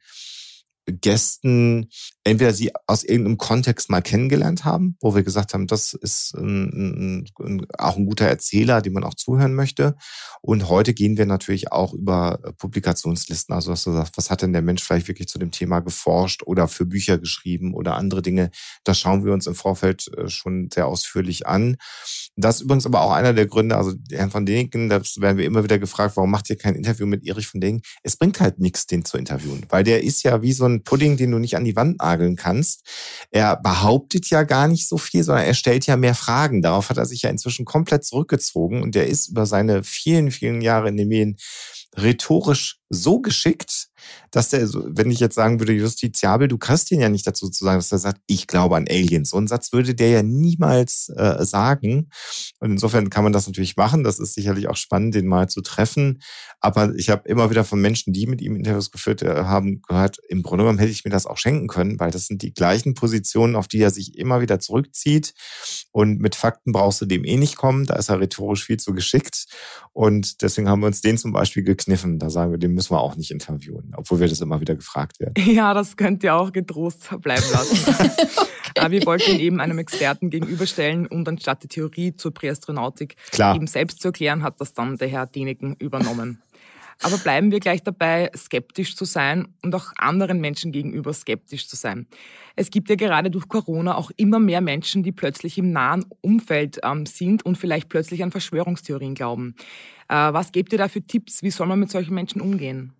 Gästen 0.91 1.89
entweder 2.29 2.53
sie 2.53 2.71
aus 2.87 3.03
irgendeinem 3.03 3.37
Kontext 3.37 3.89
mal 3.89 4.01
kennengelernt 4.01 4.65
haben, 4.65 4.95
wo 5.01 5.15
wir 5.15 5.23
gesagt 5.23 5.53
haben, 5.53 5.67
das 5.67 5.93
ist 5.93 6.33
ein, 6.35 7.25
ein, 7.39 7.65
auch 7.77 7.97
ein 7.97 8.05
guter 8.05 8.25
Erzähler, 8.25 8.81
dem 8.81 8.93
man 8.93 9.03
auch 9.03 9.15
zuhören 9.15 9.55
möchte. 9.55 9.95
Und 10.41 10.69
heute 10.69 10.93
gehen 10.93 11.17
wir 11.17 11.25
natürlich 11.25 11.71
auch 11.71 11.93
über 11.93 12.39
Publikationslisten. 12.57 13.53
Also 13.53 13.71
dass 13.71 13.83
du 13.83 13.91
sagst, 13.91 14.17
was 14.17 14.29
hat 14.29 14.41
denn 14.41 14.53
der 14.53 14.61
Mensch 14.61 14.83
vielleicht 14.83 15.07
wirklich 15.07 15.27
zu 15.27 15.39
dem 15.39 15.51
Thema 15.51 15.79
geforscht 15.79 16.43
oder 16.45 16.67
für 16.67 16.85
Bücher 16.85 17.17
geschrieben 17.17 17.73
oder 17.73 17.95
andere 17.95 18.21
Dinge. 18.21 18.51
Das 18.83 18.99
schauen 18.99 19.25
wir 19.25 19.33
uns 19.33 19.47
im 19.47 19.55
Vorfeld 19.55 20.09
äh, 20.17 20.29
schon 20.29 20.69
sehr 20.73 20.87
ausführlich 20.87 21.47
an. 21.47 21.77
Das 22.35 22.57
ist 22.57 22.61
übrigens 22.61 22.85
aber 22.85 23.01
auch 23.01 23.11
einer 23.11 23.33
der 23.33 23.47
Gründe, 23.47 23.75
also 23.75 23.93
Herrn 24.11 24.31
von 24.31 24.45
Deniken, 24.45 24.89
da 24.89 25.01
werden 25.17 25.37
wir 25.37 25.45
immer 25.45 25.63
wieder 25.63 25.79
gefragt, 25.79 26.15
warum 26.15 26.31
macht 26.31 26.49
ihr 26.49 26.57
kein 26.57 26.75
Interview 26.75 27.05
mit 27.05 27.25
Erich 27.25 27.47
von 27.47 27.59
Deniken? 27.59 27.81
Es 28.03 28.15
bringt 28.15 28.39
halt 28.39 28.59
nichts, 28.59 28.87
den 28.87 29.03
zu 29.03 29.17
interviewen, 29.17 29.65
weil 29.69 29.83
der 29.83 30.03
ist 30.03 30.23
ja 30.23 30.41
wie 30.41 30.53
so 30.53 30.65
ein 30.65 30.83
Pudding, 30.83 31.17
den 31.17 31.31
du 31.31 31.39
nicht 31.39 31.57
an 31.57 31.65
die 31.65 31.75
Wand 31.75 31.99
nageln 32.19 32.35
kannst. 32.35 32.85
Er 33.31 33.55
behauptet 33.55 34.29
ja 34.29 34.43
gar 34.43 34.67
nicht 34.67 34.87
so 34.87 34.97
viel, 34.97 35.23
sondern 35.23 35.45
er 35.45 35.53
stellt 35.53 35.87
ja 35.87 35.95
mehr 35.95 36.15
Fragen. 36.15 36.61
Darauf 36.61 36.89
hat 36.89 36.97
er 36.97 37.05
sich 37.05 37.21
ja 37.23 37.29
inzwischen 37.29 37.65
komplett 37.65 38.03
zurückgezogen 38.03 38.83
und 38.83 38.95
der 38.95 39.07
ist 39.07 39.29
über 39.29 39.45
seine 39.45 39.83
vielen, 39.83 40.31
vielen 40.31 40.61
Jahre 40.61 40.89
in 40.89 40.97
den 40.97 41.07
Medien 41.07 41.37
rhetorisch 41.97 42.79
so 42.89 43.19
geschickt, 43.19 43.87
dass 44.31 44.49
der, 44.49 44.67
wenn 44.73 45.11
ich 45.11 45.19
jetzt 45.19 45.35
sagen 45.35 45.59
würde, 45.59 45.73
justiziabel, 45.73 46.47
du 46.47 46.57
kriegst 46.57 46.91
ihn 46.91 46.99
ja 46.99 47.09
nicht 47.09 47.25
dazu 47.25 47.49
zu 47.49 47.63
sagen, 47.63 47.79
dass 47.79 47.91
er 47.91 47.97
sagt, 47.97 48.21
ich 48.27 48.47
glaube 48.47 48.75
an 48.75 48.87
Aliens. 48.89 49.29
So 49.31 49.37
einen 49.37 49.47
Satz 49.47 49.73
würde 49.73 49.95
der 49.95 50.09
ja 50.09 50.23
niemals 50.23 51.09
äh, 51.15 51.43
sagen. 51.45 52.09
Und 52.59 52.71
insofern 52.71 53.09
kann 53.09 53.23
man 53.23 53.33
das 53.33 53.47
natürlich 53.47 53.75
machen. 53.77 54.03
Das 54.03 54.19
ist 54.19 54.33
sicherlich 54.33 54.67
auch 54.67 54.75
spannend, 54.75 55.15
den 55.15 55.27
mal 55.27 55.49
zu 55.49 55.61
treffen. 55.61 56.21
Aber 56.59 56.93
ich 56.95 57.09
habe 57.09 57.27
immer 57.27 57.49
wieder 57.49 57.63
von 57.63 57.81
Menschen, 57.81 58.13
die 58.13 58.27
mit 58.27 58.41
ihm 58.41 58.55
Interviews 58.55 58.91
geführt 58.91 59.21
äh, 59.21 59.43
haben, 59.43 59.81
gehört, 59.81 60.17
im 60.27 60.43
Grunde 60.43 60.63
genommen 60.63 60.79
hätte 60.79 60.91
ich 60.91 61.05
mir 61.05 61.11
das 61.11 61.25
auch 61.25 61.37
schenken 61.37 61.67
können, 61.67 61.99
weil 61.99 62.11
das 62.11 62.27
sind 62.27 62.41
die 62.41 62.53
gleichen 62.53 62.93
Positionen, 62.93 63.55
auf 63.55 63.67
die 63.67 63.79
er 63.79 63.91
sich 63.91 64.17
immer 64.17 64.41
wieder 64.41 64.59
zurückzieht. 64.59 65.33
Und 65.91 66.19
mit 66.19 66.35
Fakten 66.35 66.71
brauchst 66.71 67.01
du 67.01 67.05
dem 67.05 67.23
eh 67.23 67.37
nicht 67.37 67.55
kommen. 67.55 67.85
Da 67.85 67.95
ist 67.95 68.09
er 68.09 68.19
rhetorisch 68.19 68.65
viel 68.65 68.77
zu 68.77 68.93
geschickt. 68.93 69.45
Und 69.93 70.41
deswegen 70.41 70.69
haben 70.69 70.81
wir 70.81 70.87
uns 70.87 71.01
den 71.01 71.17
zum 71.17 71.31
Beispiel 71.31 71.63
gekniffen. 71.63 72.19
Da 72.19 72.29
sagen 72.29 72.51
wir, 72.51 72.57
den 72.57 72.73
müssen 72.73 72.91
wir 72.91 73.01
auch 73.01 73.15
nicht 73.15 73.31
interviewen, 73.31 73.93
obwohl 73.99 74.19
wir 74.19 74.27
das 74.27 74.41
immer 74.41 74.59
wieder 74.59 74.75
gefragt 74.75 75.19
werden. 75.19 75.33
Ja, 75.59 75.73
das 75.73 75.97
könnt 75.97 76.23
ihr 76.23 76.35
auch 76.35 76.51
getrost 76.51 77.09
bleiben 77.21 77.43
lassen. 77.51 77.77
okay. 77.99 78.79
Aber 78.79 78.91
wir 78.91 79.05
wollten 79.05 79.31
ihn 79.31 79.39
eben 79.39 79.59
einem 79.59 79.77
Experten 79.79 80.29
gegenüberstellen 80.29 81.07
und 81.07 81.27
anstatt 81.27 81.63
die 81.63 81.67
Theorie 81.67 82.15
zur 82.15 82.33
Präastronautik 82.33 83.15
Klar. 83.31 83.55
eben 83.55 83.67
selbst 83.67 84.01
zu 84.01 84.09
erklären, 84.09 84.43
hat 84.43 84.61
das 84.61 84.73
dann 84.73 84.97
der 84.97 85.07
Herr 85.07 85.25
Deneken 85.25 85.75
übernommen. 85.79 86.41
Aber 87.01 87.17
bleiben 87.17 87.51
wir 87.51 87.61
gleich 87.61 87.81
dabei, 87.81 88.29
skeptisch 88.35 88.95
zu 88.95 89.05
sein 89.05 89.47
und 89.63 89.73
auch 89.73 89.93
anderen 89.97 90.41
Menschen 90.41 90.73
gegenüber 90.73 91.13
skeptisch 91.13 91.67
zu 91.67 91.77
sein. 91.77 92.07
Es 92.57 92.71
gibt 92.71 92.89
ja 92.89 92.95
gerade 92.95 93.31
durch 93.31 93.47
Corona 93.47 93.95
auch 93.95 94.11
immer 94.17 94.39
mehr 94.39 94.59
Menschen, 94.59 95.01
die 95.01 95.13
plötzlich 95.13 95.57
im 95.57 95.71
nahen 95.71 96.05
Umfeld 96.19 96.79
ähm, 96.83 97.05
sind 97.05 97.45
und 97.45 97.57
vielleicht 97.57 97.87
plötzlich 97.87 98.21
an 98.21 98.31
Verschwörungstheorien 98.31 99.15
glauben. 99.15 99.55
Äh, 100.09 100.15
was 100.15 100.51
gebt 100.51 100.73
ihr 100.73 100.77
da 100.77 100.89
für 100.89 101.01
Tipps? 101.01 101.41
Wie 101.41 101.51
soll 101.51 101.67
man 101.67 101.79
mit 101.79 101.89
solchen 101.89 102.13
Menschen 102.13 102.41
umgehen? 102.41 102.93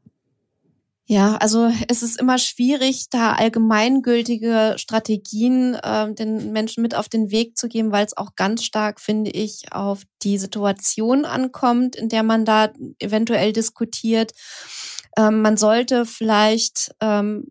Ja, 1.11 1.37
also 1.37 1.71
es 1.87 2.03
ist 2.03 2.19
immer 2.21 2.37
schwierig, 2.37 3.07
da 3.09 3.33
allgemeingültige 3.33 4.75
Strategien 4.77 5.73
äh, 5.73 6.13
den 6.13 6.51
Menschen 6.51 6.83
mit 6.83 6.93
auf 6.93 7.09
den 7.09 7.31
Weg 7.31 7.57
zu 7.57 7.67
geben, 7.67 7.91
weil 7.91 8.05
es 8.05 8.15
auch 8.15 8.35
ganz 8.35 8.63
stark, 8.63 9.01
finde 9.01 9.31
ich, 9.31 9.73
auf 9.73 10.03
die 10.21 10.37
Situation 10.37 11.25
ankommt, 11.25 11.95
in 11.95 12.09
der 12.09 12.21
man 12.21 12.45
da 12.45 12.69
eventuell 12.99 13.53
diskutiert. 13.53 14.33
Ähm, 15.17 15.41
man 15.41 15.57
sollte 15.57 16.05
vielleicht 16.05 16.91
ähm, 17.01 17.45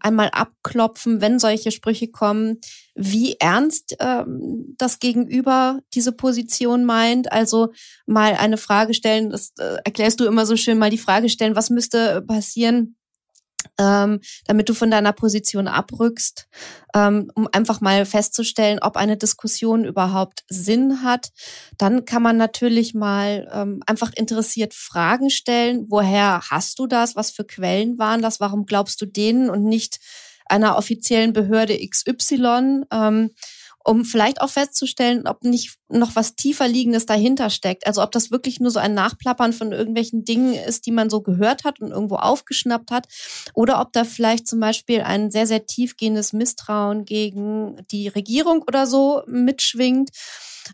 einmal 0.00 0.30
abklopfen, 0.32 1.20
wenn 1.20 1.38
solche 1.38 1.70
Sprüche 1.70 2.08
kommen, 2.08 2.60
wie 2.94 3.36
ernst 3.38 3.94
ähm, 4.00 4.74
das 4.78 5.00
Gegenüber 5.00 5.80
diese 5.92 6.12
Position 6.12 6.86
meint. 6.86 7.30
Also 7.30 7.74
mal 8.06 8.36
eine 8.36 8.56
Frage 8.56 8.94
stellen, 8.94 9.28
das 9.28 9.52
äh, 9.58 9.76
erklärst 9.84 10.18
du 10.18 10.24
immer 10.24 10.46
so 10.46 10.56
schön, 10.56 10.78
mal 10.78 10.88
die 10.88 10.96
Frage 10.96 11.28
stellen, 11.28 11.56
was 11.56 11.68
müsste 11.68 12.22
passieren, 12.22 12.96
ähm, 13.78 14.20
damit 14.46 14.68
du 14.68 14.74
von 14.74 14.90
deiner 14.90 15.12
Position 15.12 15.68
abrückst, 15.68 16.48
ähm, 16.94 17.30
um 17.34 17.48
einfach 17.52 17.80
mal 17.80 18.04
festzustellen, 18.04 18.78
ob 18.80 18.96
eine 18.96 19.16
Diskussion 19.16 19.84
überhaupt 19.84 20.44
Sinn 20.48 21.02
hat. 21.02 21.30
Dann 21.78 22.04
kann 22.04 22.22
man 22.22 22.36
natürlich 22.36 22.94
mal 22.94 23.48
ähm, 23.52 23.82
einfach 23.86 24.12
interessiert 24.14 24.74
Fragen 24.74 25.30
stellen. 25.30 25.86
Woher 25.88 26.40
hast 26.50 26.78
du 26.78 26.86
das? 26.86 27.16
Was 27.16 27.30
für 27.30 27.44
Quellen 27.44 27.98
waren 27.98 28.22
das? 28.22 28.40
Warum 28.40 28.66
glaubst 28.66 29.00
du 29.00 29.06
denen 29.06 29.50
und 29.50 29.64
nicht 29.64 29.98
einer 30.46 30.76
offiziellen 30.76 31.32
Behörde 31.32 31.78
XY? 31.78 32.82
Ähm, 32.90 33.30
um 33.84 34.04
vielleicht 34.04 34.40
auch 34.40 34.50
festzustellen, 34.50 35.26
ob 35.26 35.42
nicht 35.44 35.76
noch 35.88 36.16
was 36.16 36.36
tiefer 36.36 36.68
liegendes 36.68 37.06
dahinter 37.06 37.50
steckt. 37.50 37.86
Also 37.86 38.02
ob 38.02 38.12
das 38.12 38.30
wirklich 38.30 38.60
nur 38.60 38.70
so 38.70 38.78
ein 38.78 38.94
Nachplappern 38.94 39.52
von 39.52 39.72
irgendwelchen 39.72 40.24
Dingen 40.24 40.54
ist, 40.54 40.86
die 40.86 40.92
man 40.92 41.10
so 41.10 41.20
gehört 41.20 41.64
hat 41.64 41.80
und 41.80 41.90
irgendwo 41.90 42.16
aufgeschnappt 42.16 42.90
hat, 42.90 43.08
oder 43.54 43.80
ob 43.80 43.92
da 43.92 44.04
vielleicht 44.04 44.46
zum 44.46 44.60
Beispiel 44.60 45.02
ein 45.02 45.30
sehr, 45.30 45.46
sehr 45.46 45.66
tiefgehendes 45.66 46.32
Misstrauen 46.32 47.04
gegen 47.04 47.84
die 47.90 48.08
Regierung 48.08 48.62
oder 48.62 48.86
so 48.86 49.22
mitschwingt 49.26 50.10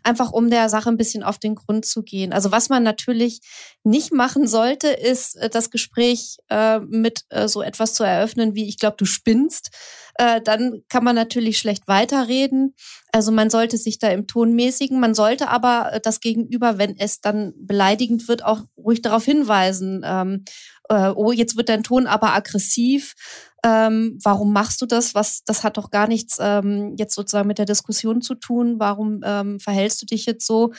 einfach 0.03 0.31
um 0.31 0.49
der 0.49 0.69
Sache 0.69 0.89
ein 0.89 0.97
bisschen 0.97 1.23
auf 1.23 1.37
den 1.37 1.55
Grund 1.55 1.85
zu 1.85 2.03
gehen. 2.03 2.33
Also 2.33 2.51
was 2.51 2.69
man 2.69 2.83
natürlich 2.83 3.41
nicht 3.83 4.11
machen 4.11 4.47
sollte, 4.47 4.87
ist 4.89 5.35
äh, 5.37 5.49
das 5.49 5.69
Gespräch 5.69 6.37
äh, 6.49 6.79
mit 6.79 7.25
äh, 7.29 7.47
so 7.47 7.61
etwas 7.61 7.93
zu 7.93 8.03
eröffnen 8.03 8.55
wie, 8.55 8.67
ich 8.67 8.77
glaube, 8.77 8.97
du 8.97 9.05
spinnst. 9.05 9.71
Äh, 10.19 10.41
dann 10.41 10.83
kann 10.89 11.05
man 11.05 11.15
natürlich 11.15 11.57
schlecht 11.57 11.87
weiterreden. 11.87 12.75
Also 13.13 13.31
man 13.31 13.49
sollte 13.49 13.77
sich 13.77 13.99
da 13.99 14.09
im 14.09 14.27
Ton 14.27 14.53
mäßigen. 14.53 14.99
Man 14.99 15.13
sollte 15.13 15.47
aber 15.47 15.93
äh, 15.93 16.01
das 16.01 16.19
Gegenüber, 16.19 16.77
wenn 16.77 16.97
es 16.97 17.21
dann 17.21 17.53
beleidigend 17.55 18.27
wird, 18.27 18.43
auch 18.43 18.63
ruhig 18.77 19.01
darauf 19.01 19.23
hinweisen. 19.23 20.01
Ähm, 20.03 20.43
äh, 20.89 21.07
oh, 21.15 21.31
jetzt 21.31 21.55
wird 21.55 21.69
dein 21.69 21.83
Ton 21.83 22.05
aber 22.05 22.33
aggressiv 22.33 23.15
ähm, 23.63 24.17
warum 24.23 24.53
machst 24.53 24.81
du 24.81 24.85
das? 24.85 25.15
Was, 25.15 25.43
das 25.43 25.63
hat 25.63 25.77
doch 25.77 25.91
gar 25.91 26.07
nichts 26.07 26.37
ähm, 26.39 26.95
jetzt 26.97 27.15
sozusagen 27.15 27.47
mit 27.47 27.57
der 27.57 27.65
Diskussion 27.65 28.21
zu 28.21 28.35
tun. 28.35 28.75
Warum 28.79 29.21
ähm, 29.23 29.59
verhältst 29.59 30.01
du 30.01 30.05
dich 30.05 30.25
jetzt 30.25 30.45
so, 30.45 30.71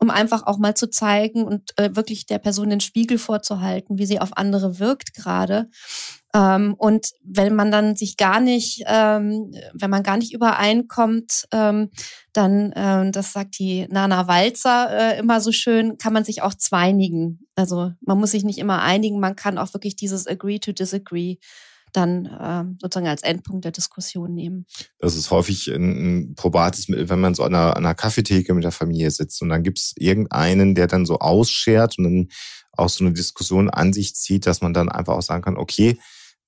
um 0.00 0.10
einfach 0.10 0.46
auch 0.46 0.58
mal 0.58 0.74
zu 0.74 0.90
zeigen 0.90 1.44
und 1.44 1.70
äh, 1.78 1.94
wirklich 1.94 2.26
der 2.26 2.38
Person 2.38 2.70
den 2.70 2.80
Spiegel 2.80 3.18
vorzuhalten, 3.18 3.98
wie 3.98 4.06
sie 4.06 4.20
auf 4.20 4.36
andere 4.36 4.78
wirkt 4.78 5.14
gerade. 5.14 5.70
Ähm, 6.36 6.74
und 6.74 7.12
wenn 7.24 7.54
man 7.54 7.70
dann 7.70 7.96
sich 7.96 8.18
gar 8.18 8.40
nicht, 8.40 8.84
ähm, 8.86 9.54
wenn 9.72 9.90
man 9.90 10.02
gar 10.02 10.18
nicht 10.18 10.34
übereinkommt, 10.34 11.46
ähm, 11.50 11.90
dann, 12.34 12.72
äh, 12.72 13.10
das 13.10 13.32
sagt 13.32 13.58
die 13.58 13.86
Nana 13.88 14.28
Walzer 14.28 14.88
äh, 14.90 15.18
immer 15.18 15.40
so 15.40 15.50
schön, 15.50 15.96
kann 15.96 16.12
man 16.12 16.24
sich 16.24 16.42
auch 16.42 16.52
zweinigen. 16.52 17.46
Also 17.54 17.92
man 18.02 18.18
muss 18.18 18.32
sich 18.32 18.44
nicht 18.44 18.58
immer 18.58 18.82
einigen, 18.82 19.18
man 19.18 19.34
kann 19.34 19.56
auch 19.56 19.72
wirklich 19.72 19.96
dieses 19.96 20.26
Agree 20.26 20.58
to 20.58 20.72
Disagree 20.72 21.36
dann 21.92 22.26
äh, 22.26 22.64
sozusagen 22.82 23.08
als 23.08 23.22
Endpunkt 23.22 23.64
der 23.64 23.72
Diskussion 23.72 24.34
nehmen. 24.34 24.66
Das 24.98 25.16
ist 25.16 25.30
häufig 25.30 25.68
ein, 25.68 26.32
ein 26.32 26.34
probates 26.34 26.88
Mittel, 26.88 27.08
wenn 27.08 27.20
man 27.20 27.34
so 27.34 27.44
an 27.44 27.54
einer, 27.54 27.76
an 27.76 27.86
einer 27.86 27.94
Kaffeetheke 27.94 28.52
mit 28.52 28.64
der 28.64 28.72
Familie 28.72 29.10
sitzt 29.10 29.40
und 29.40 29.48
dann 29.48 29.62
gibt 29.62 29.78
es 29.78 29.94
irgendeinen, 29.96 30.74
der 30.74 30.88
dann 30.88 31.06
so 31.06 31.20
ausschert 31.20 31.96
und 31.96 32.04
dann 32.04 32.28
auch 32.72 32.90
so 32.90 33.04
eine 33.04 33.14
Diskussion 33.14 33.70
an 33.70 33.94
sich 33.94 34.14
zieht, 34.14 34.44
dass 34.44 34.60
man 34.60 34.74
dann 34.74 34.90
einfach 34.90 35.14
auch 35.14 35.22
sagen 35.22 35.42
kann, 35.42 35.56
okay, 35.56 35.98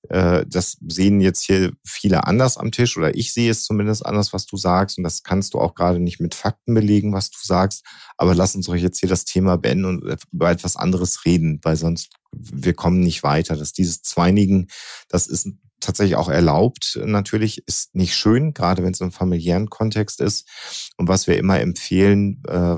das 0.08 0.78
sehen 0.86 1.20
jetzt 1.20 1.42
hier 1.42 1.72
viele 1.84 2.24
anders 2.24 2.56
am 2.56 2.70
Tisch 2.70 2.96
oder 2.96 3.16
ich 3.16 3.32
sehe 3.32 3.50
es 3.50 3.64
zumindest 3.64 4.06
anders, 4.06 4.32
was 4.32 4.46
du 4.46 4.56
sagst. 4.56 4.96
Und 4.96 5.04
das 5.04 5.22
kannst 5.22 5.54
du 5.54 5.58
auch 5.58 5.74
gerade 5.74 5.98
nicht 5.98 6.20
mit 6.20 6.34
Fakten 6.34 6.74
belegen, 6.74 7.12
was 7.12 7.30
du 7.30 7.38
sagst. 7.42 7.84
Aber 8.16 8.34
lass 8.34 8.54
uns 8.54 8.66
doch 8.66 8.74
jetzt 8.74 9.00
hier 9.00 9.08
das 9.08 9.24
Thema 9.24 9.58
beenden 9.58 9.84
und 9.84 10.18
über 10.32 10.50
etwas 10.50 10.76
anderes 10.76 11.24
reden, 11.24 11.60
weil 11.62 11.76
sonst 11.76 12.10
wir 12.32 12.74
kommen 12.74 13.00
nicht 13.00 13.22
weiter. 13.22 13.56
Dass 13.56 13.72
dieses 13.72 14.02
Zweinigen, 14.02 14.68
das 15.08 15.26
ist 15.26 15.48
tatsächlich 15.80 16.16
auch 16.16 16.28
erlaubt. 16.28 16.98
Natürlich 17.04 17.62
ist 17.66 17.94
nicht 17.94 18.14
schön, 18.14 18.54
gerade 18.54 18.82
wenn 18.82 18.92
es 18.92 19.00
im 19.00 19.12
familiären 19.12 19.70
Kontext 19.70 20.20
ist. 20.20 20.48
Und 20.96 21.08
was 21.08 21.26
wir 21.26 21.38
immer 21.38 21.60
empfehlen, 21.60 22.42
äh, 22.48 22.76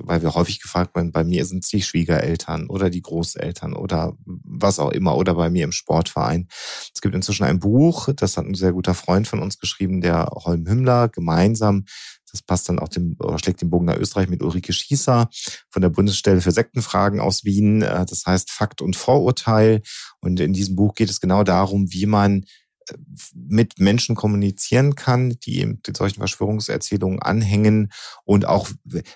weil 0.00 0.22
wir 0.22 0.34
häufig 0.34 0.60
gefragt 0.60 0.94
werden, 0.94 1.12
bei 1.12 1.24
mir 1.24 1.44
sind 1.44 1.64
es 1.64 1.70
die 1.70 1.82
Schwiegereltern 1.82 2.68
oder 2.68 2.90
die 2.90 3.02
Großeltern 3.02 3.74
oder 3.74 4.16
was 4.24 4.78
auch 4.78 4.90
immer 4.90 5.16
oder 5.16 5.34
bei 5.34 5.50
mir 5.50 5.64
im 5.64 5.72
Sportverein. 5.72 6.48
Es 6.94 7.00
gibt 7.00 7.14
inzwischen 7.14 7.44
ein 7.44 7.60
Buch, 7.60 8.08
das 8.14 8.36
hat 8.36 8.46
ein 8.46 8.54
sehr 8.54 8.72
guter 8.72 8.94
Freund 8.94 9.28
von 9.28 9.40
uns 9.40 9.58
geschrieben, 9.58 10.00
der 10.00 10.26
Holm 10.26 10.66
Hümmler, 10.66 11.08
gemeinsam 11.08 11.84
das 12.32 12.42
passt 12.42 12.68
dann 12.68 12.78
auch 12.78 12.88
dem, 12.88 13.16
oder 13.18 13.38
schlägt 13.38 13.60
den 13.60 13.70
Bogen 13.70 13.84
nach 13.84 13.98
Österreich 13.98 14.28
mit 14.28 14.42
Ulrike 14.42 14.72
Schießer 14.72 15.28
von 15.70 15.82
der 15.82 15.90
Bundesstelle 15.90 16.40
für 16.40 16.50
Sektenfragen 16.50 17.20
aus 17.20 17.44
Wien. 17.44 17.82
Äh, 17.82 18.06
das 18.06 18.24
heißt 18.26 18.50
Fakt 18.50 18.80
und 18.82 18.96
Vorurteil. 18.96 19.82
Und 20.20 20.40
in 20.40 20.52
diesem 20.52 20.74
Buch 20.74 20.94
geht 20.94 21.10
es 21.10 21.20
genau 21.20 21.44
darum, 21.44 21.92
wie 21.92 22.06
man 22.06 22.44
äh, 22.88 22.94
mit 23.34 23.78
Menschen 23.78 24.16
kommunizieren 24.16 24.94
kann, 24.94 25.36
die 25.44 25.60
eben 25.60 25.80
mit 25.86 25.96
solchen 25.96 26.20
Verschwörungserzählungen 26.20 27.20
anhängen 27.20 27.92
und 28.24 28.46
auch 28.46 28.70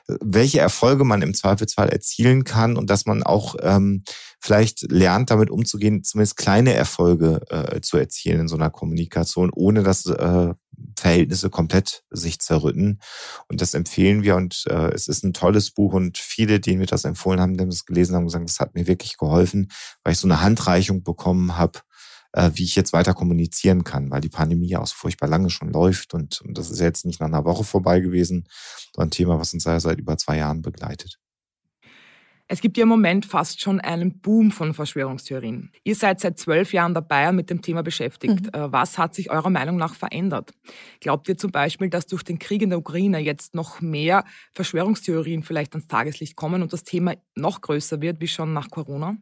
welche 0.07 0.61
Erfolge 0.61 1.05
man 1.05 1.23
im 1.23 1.33
Zweifelsfall 1.33 1.89
erzielen 1.89 2.45
kann 2.45 2.77
und 2.77 2.91
dass 2.91 3.07
man 3.07 3.23
auch 3.23 3.57
ähm, 3.63 4.05
vielleicht 4.41 4.91
lernt, 4.93 5.31
damit 5.31 5.51
umzugehen, 5.51 6.05
zumindest 6.05 6.37
kleine 6.37 6.75
Erfolge 6.75 7.41
äh, 7.49 7.81
zu 7.81 7.97
erzielen 7.97 8.41
in 8.41 8.49
so 8.49 8.57
einer 8.57 8.71
Kommunikation, 8.71 9.51
ohne 9.53 9.83
dass 9.83 10.05
äh, 10.07 10.55
Verhältnisse 10.99 11.51
komplett 11.51 12.05
sich 12.11 12.39
zerrütten. 12.39 13.01
Und 13.49 13.61
das 13.61 13.75
empfehlen 13.75 14.23
wir. 14.23 14.37
Und 14.37 14.65
äh, 14.69 14.93
es 14.93 15.09
ist 15.09 15.25
ein 15.25 15.33
tolles 15.33 15.71
Buch. 15.71 15.93
Und 15.93 16.19
viele, 16.19 16.61
denen 16.61 16.81
wir 16.81 16.87
das 16.87 17.05
empfohlen 17.05 17.41
haben, 17.41 17.55
die 17.55 17.61
haben 17.61 17.71
das 17.71 17.87
gelesen 17.87 18.15
haben, 18.15 18.25
gesagt, 18.25 18.49
das 18.49 18.61
hat 18.61 18.75
mir 18.75 18.87
wirklich 18.87 19.17
geholfen, 19.17 19.69
weil 20.03 20.13
ich 20.13 20.19
so 20.19 20.27
eine 20.27 20.41
Handreichung 20.41 21.03
bekommen 21.03 21.57
habe, 21.57 21.81
äh, 22.33 22.51
wie 22.55 22.65
ich 22.65 22.77
jetzt 22.77 22.93
weiter 22.93 23.15
kommunizieren 23.15 23.85
kann, 23.85 24.11
weil 24.11 24.21
die 24.21 24.29
Pandemie 24.29 24.69
ja 24.69 24.81
auch 24.81 24.87
so 24.87 24.95
furchtbar 24.97 25.29
lange 25.29 25.51
schon 25.51 25.73
läuft. 25.73 26.15
Und, 26.15 26.41
und 26.43 26.57
das 26.57 26.71
ist 26.71 26.81
jetzt 26.81 27.05
nicht 27.05 27.21
nach 27.21 27.29
einer 27.29 27.45
Woche 27.45 27.65
vorbei 27.65 28.01
gewesen, 28.01 28.47
sondern 28.95 29.09
ein 29.09 29.13
Thema, 29.13 29.39
was 29.39 29.55
uns 29.55 29.65
ja 29.65 29.81
seit 29.81 29.99
über 29.99 30.17
zwei 30.19 30.39
Jahren 30.39 30.63
begleitet. 30.63 31.19
Es 32.49 32.61
gibt 32.61 32.77
ja 32.77 32.85
im 32.85 32.89
Moment 32.89 33.27
fast 33.27 33.61
schon 33.61 33.81
einen 33.81 34.21
Boom 34.21 34.53
von 34.53 34.73
Verschwörungstheorien. 34.73 35.73
Ihr 35.83 35.97
seid 35.97 36.21
seit 36.21 36.39
zwölf 36.39 36.73
Jahren 36.73 36.95
dabei 36.95 37.29
und 37.29 37.37
mit 37.37 37.51
dem 37.51 37.61
Thema 37.61 37.83
beschäftigt. 37.83 38.47
Mhm. 38.47 38.51
Äh, 38.53 38.73
was 38.73 38.99
hat 38.99 39.15
sich 39.17 39.31
eurer 39.31 39.51
Meinung 39.51 39.77
nach 39.77 39.95
verändert? 39.95 40.53
Glaubt 41.01 41.29
ihr 41.29 41.37
zum 41.37 41.51
Beispiel, 41.51 41.91
dass 41.91 42.07
durch 42.07 42.23
den 42.23 42.39
Krieg 42.39 42.63
in 42.63 42.71
der 42.71 42.79
Ukraine 42.79 43.19
jetzt 43.19 43.55
noch 43.55 43.81
mehr 43.81 44.25
Verschwörungstheorien 44.55 45.43
vielleicht 45.43 45.73
ans 45.73 45.89
Tageslicht 45.89 46.37
kommen 46.37 46.63
und 46.63 46.73
das 46.73 46.85
Thema 46.85 47.15
noch 47.35 47.61
größer 47.61 48.01
wird, 48.01 48.21
wie 48.21 48.29
schon 48.29 48.53
nach 48.53 48.71
Corona? 48.71 49.17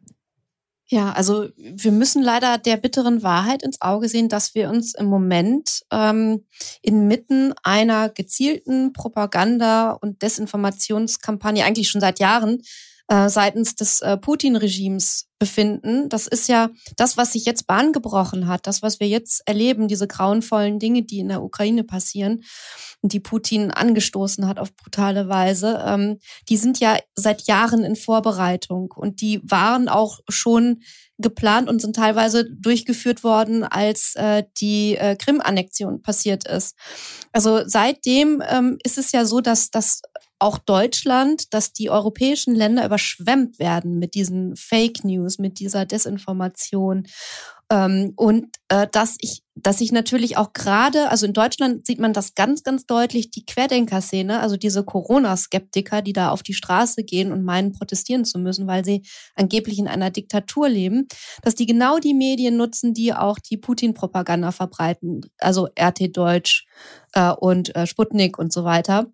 Ja, 0.87 1.13
also 1.13 1.49
wir 1.57 1.91
müssen 1.91 2.21
leider 2.21 2.59
der 2.59 2.77
bitteren 2.77 3.23
Wahrheit 3.23 3.63
ins 3.63 3.81
Auge 3.81 4.07
sehen, 4.07 4.29
dass 4.29 4.53
wir 4.53 4.69
uns 4.69 4.93
im 4.93 5.07
Moment 5.07 5.81
ähm, 5.91 6.45
inmitten 6.83 7.55
einer 7.63 8.09
gezielten 8.09 8.93
Propaganda- 8.93 9.93
und 9.93 10.21
Desinformationskampagne 10.21 11.65
eigentlich 11.65 11.89
schon 11.89 12.01
seit 12.01 12.19
Jahren 12.19 12.61
äh, 13.07 13.29
seitens 13.29 13.75
des 13.75 14.01
äh, 14.01 14.17
Putin-Regimes 14.17 15.27
befinden. 15.37 16.09
Das 16.09 16.27
ist 16.27 16.47
ja 16.47 16.69
das, 16.95 17.17
was 17.17 17.33
sich 17.33 17.45
jetzt 17.45 17.67
Bahn 17.67 17.91
gebrochen 17.91 18.47
hat, 18.47 18.67
das, 18.67 18.81
was 18.81 18.99
wir 18.99 19.07
jetzt 19.07 19.43
erleben, 19.45 19.87
diese 19.87 20.07
grauenvollen 20.07 20.79
Dinge, 20.79 21.03
die 21.03 21.19
in 21.19 21.27
der 21.27 21.43
Ukraine 21.43 21.83
passieren 21.83 22.43
und 23.01 23.13
die 23.13 23.19
Putin 23.19 23.71
angestoßen 23.71 24.47
hat 24.47 24.59
auf 24.59 24.75
brutale 24.75 25.27
Weise, 25.27 25.83
ähm, 25.85 26.19
die 26.49 26.57
sind 26.57 26.79
ja 26.79 26.97
seit 27.15 27.43
Jahren 27.43 27.83
in 27.83 27.95
Vorbereitung 27.95 28.91
und 28.95 29.21
die 29.21 29.41
waren 29.43 29.89
auch 29.89 30.21
schon 30.29 30.81
geplant 31.17 31.69
und 31.69 31.81
sind 31.81 31.95
teilweise 31.95 32.49
durchgeführt 32.49 33.23
worden, 33.23 33.63
als 33.63 34.15
äh, 34.15 34.43
die 34.57 34.97
äh, 34.97 35.15
Krim-Annexion 35.15 36.01
passiert 36.01 36.47
ist. 36.47 36.75
Also 37.31 37.61
seitdem 37.65 38.43
ähm, 38.47 38.77
ist 38.83 38.97
es 38.97 39.11
ja 39.11 39.25
so, 39.25 39.41
dass 39.41 39.69
das 39.69 40.01
auch 40.45 40.59
Deutschland, 40.59 41.55
dass 41.55 41.73
die 41.73 41.89
europäischen 41.89 42.53
Länder 42.53 42.85
überschwemmt 42.85 43.57
werden 43.57 43.97
mit 43.97 44.13
diesen 44.13 44.55
Fake 44.55 45.03
News, 45.03 45.39
mit 45.39 45.59
dieser 45.59 45.85
Desinformation. 45.87 47.07
Ähm, 47.71 48.13
und 48.15 48.55
äh, 48.69 48.87
dass 48.91 49.17
ich, 49.21 49.41
dass 49.55 49.81
ich 49.81 49.91
natürlich 49.91 50.37
auch 50.37 50.53
gerade, 50.53 51.09
also 51.09 51.25
in 51.25 51.33
Deutschland 51.33 51.87
sieht 51.87 51.99
man 51.99 52.13
das 52.13 52.35
ganz, 52.35 52.61
ganz 52.61 52.85
deutlich, 52.85 53.31
die 53.31 53.43
Querdenker-Szene, 53.43 54.39
also 54.39 54.55
diese 54.55 54.83
Corona-Skeptiker, 54.83 56.03
die 56.03 56.13
da 56.13 56.29
auf 56.29 56.43
die 56.43 56.53
Straße 56.53 57.03
gehen 57.03 57.31
und 57.31 57.43
meinen, 57.43 57.71
protestieren 57.71 58.23
zu 58.23 58.37
müssen, 58.37 58.67
weil 58.67 58.85
sie 58.85 59.01
angeblich 59.33 59.79
in 59.79 59.87
einer 59.87 60.11
Diktatur 60.11 60.69
leben, 60.69 61.07
dass 61.41 61.55
die 61.55 61.65
genau 61.65 61.97
die 61.97 62.13
Medien 62.13 62.55
nutzen, 62.55 62.93
die 62.93 63.15
auch 63.15 63.39
die 63.39 63.57
Putin-Propaganda 63.57 64.51
verbreiten, 64.51 65.21
also 65.39 65.67
RT 65.79 66.15
Deutsch 66.15 66.67
äh, 67.13 67.31
und 67.31 67.75
äh, 67.75 67.87
Sputnik 67.87 68.37
und 68.37 68.53
so 68.53 68.63
weiter. 68.63 69.07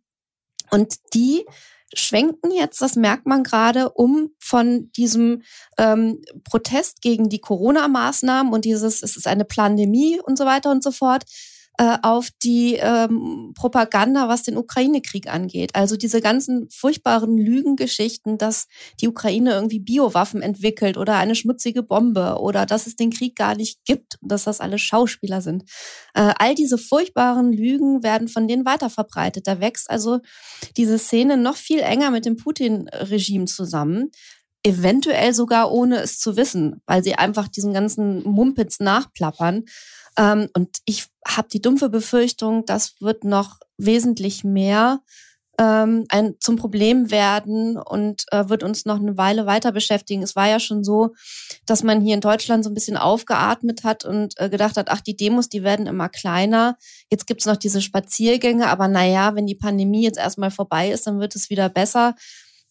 Und 0.71 0.95
die 1.13 1.45
schwenken 1.93 2.51
jetzt, 2.51 2.81
das 2.81 2.95
merkt 2.95 3.25
man 3.25 3.43
gerade, 3.43 3.89
um 3.91 4.31
von 4.39 4.91
diesem 4.93 5.43
ähm, 5.77 6.21
Protest 6.43 7.01
gegen 7.01 7.29
die 7.29 7.39
Corona-Maßnahmen 7.39 8.53
und 8.53 8.65
dieses, 8.65 9.03
es 9.03 9.17
ist 9.17 9.27
eine 9.27 9.45
Pandemie 9.45 10.19
und 10.19 10.37
so 10.37 10.45
weiter 10.45 10.71
und 10.71 10.83
so 10.83 10.91
fort, 10.91 11.25
äh, 11.77 11.97
auf 12.01 12.29
die 12.43 12.75
ähm, 12.75 13.53
Propaganda, 13.55 14.27
was 14.27 14.43
den 14.43 14.57
Ukraine-Krieg 14.57 15.31
angeht. 15.31 15.73
Also 15.73 15.95
diese 15.95 16.21
ganzen 16.21 16.69
furchtbaren 16.69 17.37
Lügengeschichten, 17.37 18.37
dass 18.37 18.67
die 18.99 19.07
Ukraine 19.07 19.53
irgendwie 19.53 19.79
Biowaffen 19.79 20.41
entwickelt 20.41 20.97
oder 20.97 21.15
eine 21.15 21.35
schmutzige 21.35 21.81
Bombe 21.81 22.37
oder 22.39 22.65
dass 22.65 22.87
es 22.87 22.95
den 22.95 23.09
Krieg 23.09 23.35
gar 23.35 23.55
nicht 23.55 23.79
gibt, 23.85 24.17
dass 24.21 24.43
das 24.43 24.59
alles 24.59 24.81
Schauspieler 24.81 25.41
sind. 25.41 25.63
Äh, 26.13 26.33
all 26.37 26.55
diese 26.55 26.77
furchtbaren 26.77 27.53
Lügen 27.53 28.03
werden 28.03 28.27
von 28.27 28.47
denen 28.47 28.65
weiterverbreitet. 28.65 29.47
Da 29.47 29.59
wächst 29.59 29.89
also 29.89 30.19
diese 30.77 30.99
Szene 30.99 31.37
noch 31.37 31.55
viel 31.55 31.79
enger 31.79 32.11
mit 32.11 32.25
dem 32.25 32.37
Putin-Regime 32.37 33.45
zusammen 33.45 34.11
eventuell 34.63 35.33
sogar 35.33 35.71
ohne 35.71 35.97
es 36.01 36.19
zu 36.19 36.37
wissen, 36.37 36.81
weil 36.85 37.03
sie 37.03 37.15
einfach 37.15 37.47
diesen 37.47 37.73
ganzen 37.73 38.23
Mumpitz 38.23 38.79
nachplappern. 38.79 39.65
Ähm, 40.17 40.49
und 40.55 40.77
ich 40.85 41.07
habe 41.27 41.47
die 41.47 41.61
dumpfe 41.61 41.89
Befürchtung, 41.89 42.65
das 42.65 42.95
wird 42.99 43.23
noch 43.23 43.59
wesentlich 43.77 44.43
mehr 44.43 45.01
ähm, 45.59 46.05
ein, 46.09 46.35
zum 46.39 46.55
Problem 46.55 47.11
werden 47.11 47.77
und 47.77 48.23
äh, 48.31 48.49
wird 48.49 48.63
uns 48.63 48.85
noch 48.85 48.99
eine 48.99 49.17
Weile 49.17 49.45
weiter 49.45 49.71
beschäftigen. 49.71 50.23
Es 50.23 50.35
war 50.35 50.47
ja 50.47 50.59
schon 50.59 50.83
so, 50.83 51.13
dass 51.65 51.83
man 51.83 52.01
hier 52.01 52.15
in 52.15 52.21
Deutschland 52.21 52.63
so 52.63 52.69
ein 52.69 52.73
bisschen 52.73 52.97
aufgeatmet 52.97 53.83
hat 53.83 54.05
und 54.05 54.33
äh, 54.37 54.49
gedacht 54.49 54.77
hat, 54.77 54.89
ach, 54.89 55.01
die 55.01 55.15
Demos, 55.15 55.49
die 55.49 55.63
werden 55.63 55.87
immer 55.87 56.09
kleiner. 56.09 56.77
Jetzt 57.11 57.27
gibt's 57.27 57.45
noch 57.45 57.57
diese 57.57 57.81
Spaziergänge, 57.81 58.67
aber 58.67 58.87
naja, 58.87 59.35
wenn 59.35 59.45
die 59.45 59.55
Pandemie 59.55 60.03
jetzt 60.03 60.17
erstmal 60.17 60.51
vorbei 60.51 60.89
ist, 60.89 61.05
dann 61.05 61.19
wird 61.19 61.35
es 61.35 61.49
wieder 61.49 61.69
besser. 61.69 62.15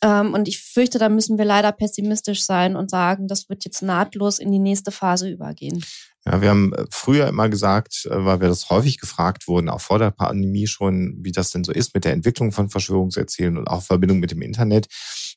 Ähm, 0.02 0.32
und 0.34 0.48
ich 0.48 0.58
fürchte, 0.58 0.98
da 0.98 1.08
müssen 1.08 1.38
wir 1.38 1.44
leider 1.44 1.72
pessimistisch 1.72 2.42
sein 2.42 2.74
und 2.74 2.90
sagen, 2.90 3.28
das 3.28 3.48
wird 3.48 3.64
jetzt 3.64 3.82
nahtlos 3.82 4.38
in 4.38 4.50
die 4.50 4.58
nächste 4.58 4.90
Phase 4.90 5.28
übergehen. 5.28 5.84
Ja, 6.30 6.40
wir 6.40 6.50
haben 6.50 6.72
äh, 6.74 6.84
früher 6.90 7.26
immer 7.26 7.48
gesagt, 7.48 8.06
äh, 8.06 8.24
weil 8.24 8.40
wir 8.40 8.48
das 8.48 8.70
häufig 8.70 8.98
gefragt 8.98 9.48
wurden, 9.48 9.68
auch 9.68 9.80
vor 9.80 9.98
der 9.98 10.12
Pandemie 10.12 10.68
schon, 10.68 11.16
wie 11.22 11.32
das 11.32 11.50
denn 11.50 11.64
so 11.64 11.72
ist 11.72 11.92
mit 11.92 12.04
der 12.04 12.12
Entwicklung 12.12 12.52
von 12.52 12.70
Verschwörungserzählungen 12.70 13.58
und 13.58 13.68
auch 13.68 13.82
Verbindung 13.82 14.20
mit 14.20 14.30
dem 14.30 14.42
Internet. 14.42 14.86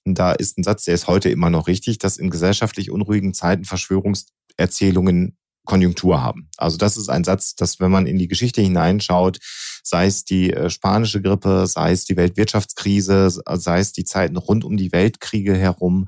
Und 0.05 0.19
da 0.19 0.33
ist 0.33 0.57
ein 0.57 0.63
Satz, 0.63 0.83
der 0.83 0.93
ist 0.93 1.07
heute 1.07 1.29
immer 1.29 1.49
noch 1.49 1.67
richtig, 1.67 1.97
dass 1.97 2.17
in 2.17 2.29
gesellschaftlich 2.29 2.91
unruhigen 2.91 3.33
Zeiten 3.33 3.65
Verschwörungserzählungen 3.65 5.35
Konjunktur 5.65 6.21
haben. 6.21 6.49
Also 6.57 6.77
das 6.77 6.97
ist 6.97 7.09
ein 7.09 7.23
Satz, 7.23 7.55
dass 7.55 7.79
wenn 7.79 7.91
man 7.91 8.05
in 8.05 8.17
die 8.17 8.27
Geschichte 8.27 8.61
hineinschaut, 8.61 9.39
sei 9.83 10.07
es 10.07 10.23
die 10.23 10.51
äh, 10.51 10.69
spanische 10.69 11.21
Grippe, 11.21 11.67
sei 11.67 11.91
es 11.91 12.05
die 12.05 12.17
Weltwirtschaftskrise, 12.17 13.29
sei 13.29 13.79
es 13.79 13.93
die 13.93 14.05
Zeiten 14.05 14.37
rund 14.37 14.63
um 14.63 14.77
die 14.77 14.91
Weltkriege 14.91 15.55
herum, 15.55 16.05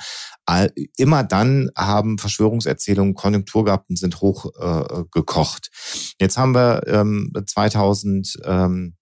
immer 0.97 1.23
dann 1.23 1.69
haben 1.75 2.17
Verschwörungserzählungen 2.17 3.15
Konjunktur 3.15 3.65
gehabt 3.65 3.89
und 3.89 3.97
sind 3.97 4.21
hochgekocht. 4.21 5.69
Äh, 5.71 6.15
Jetzt 6.19 6.37
haben 6.37 6.53
wir 6.53 6.83
ähm, 6.87 7.31
2000 7.45 8.37
ähm, 8.45 8.95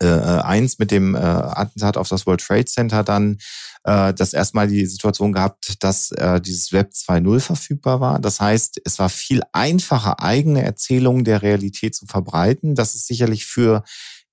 äh, 0.00 0.06
eins 0.06 0.78
mit 0.78 0.90
dem 0.90 1.14
äh, 1.14 1.18
Attentat 1.18 1.96
auf 1.96 2.08
das 2.08 2.26
World 2.26 2.40
Trade 2.40 2.64
Center 2.64 3.04
dann 3.04 3.38
äh, 3.84 4.12
das 4.14 4.32
erstmal 4.32 4.68
die 4.68 4.86
Situation 4.86 5.32
gehabt, 5.32 5.82
dass 5.82 6.10
äh, 6.12 6.40
dieses 6.40 6.72
Web 6.72 6.90
2.0 6.94 7.40
verfügbar 7.40 8.00
war. 8.00 8.18
Das 8.20 8.40
heißt, 8.40 8.80
es 8.84 8.98
war 8.98 9.08
viel 9.08 9.42
einfacher, 9.52 10.20
eigene 10.22 10.62
Erzählungen 10.62 11.24
der 11.24 11.42
Realität 11.42 11.94
zu 11.94 12.06
verbreiten. 12.06 12.74
Das 12.74 12.94
ist 12.94 13.06
sicherlich 13.06 13.46
für 13.46 13.84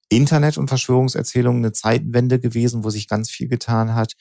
Internet- 0.10 0.58
und 0.58 0.70
Verschwörungserzählungen 0.70 1.64
eine 1.64 1.74
Zeitenwende 1.74 2.40
gewesen, 2.40 2.84
wo 2.84 2.90
sich 2.90 3.08
ganz 3.08 3.30
viel 3.30 3.48
getan 3.48 3.94
hat. 3.94 4.14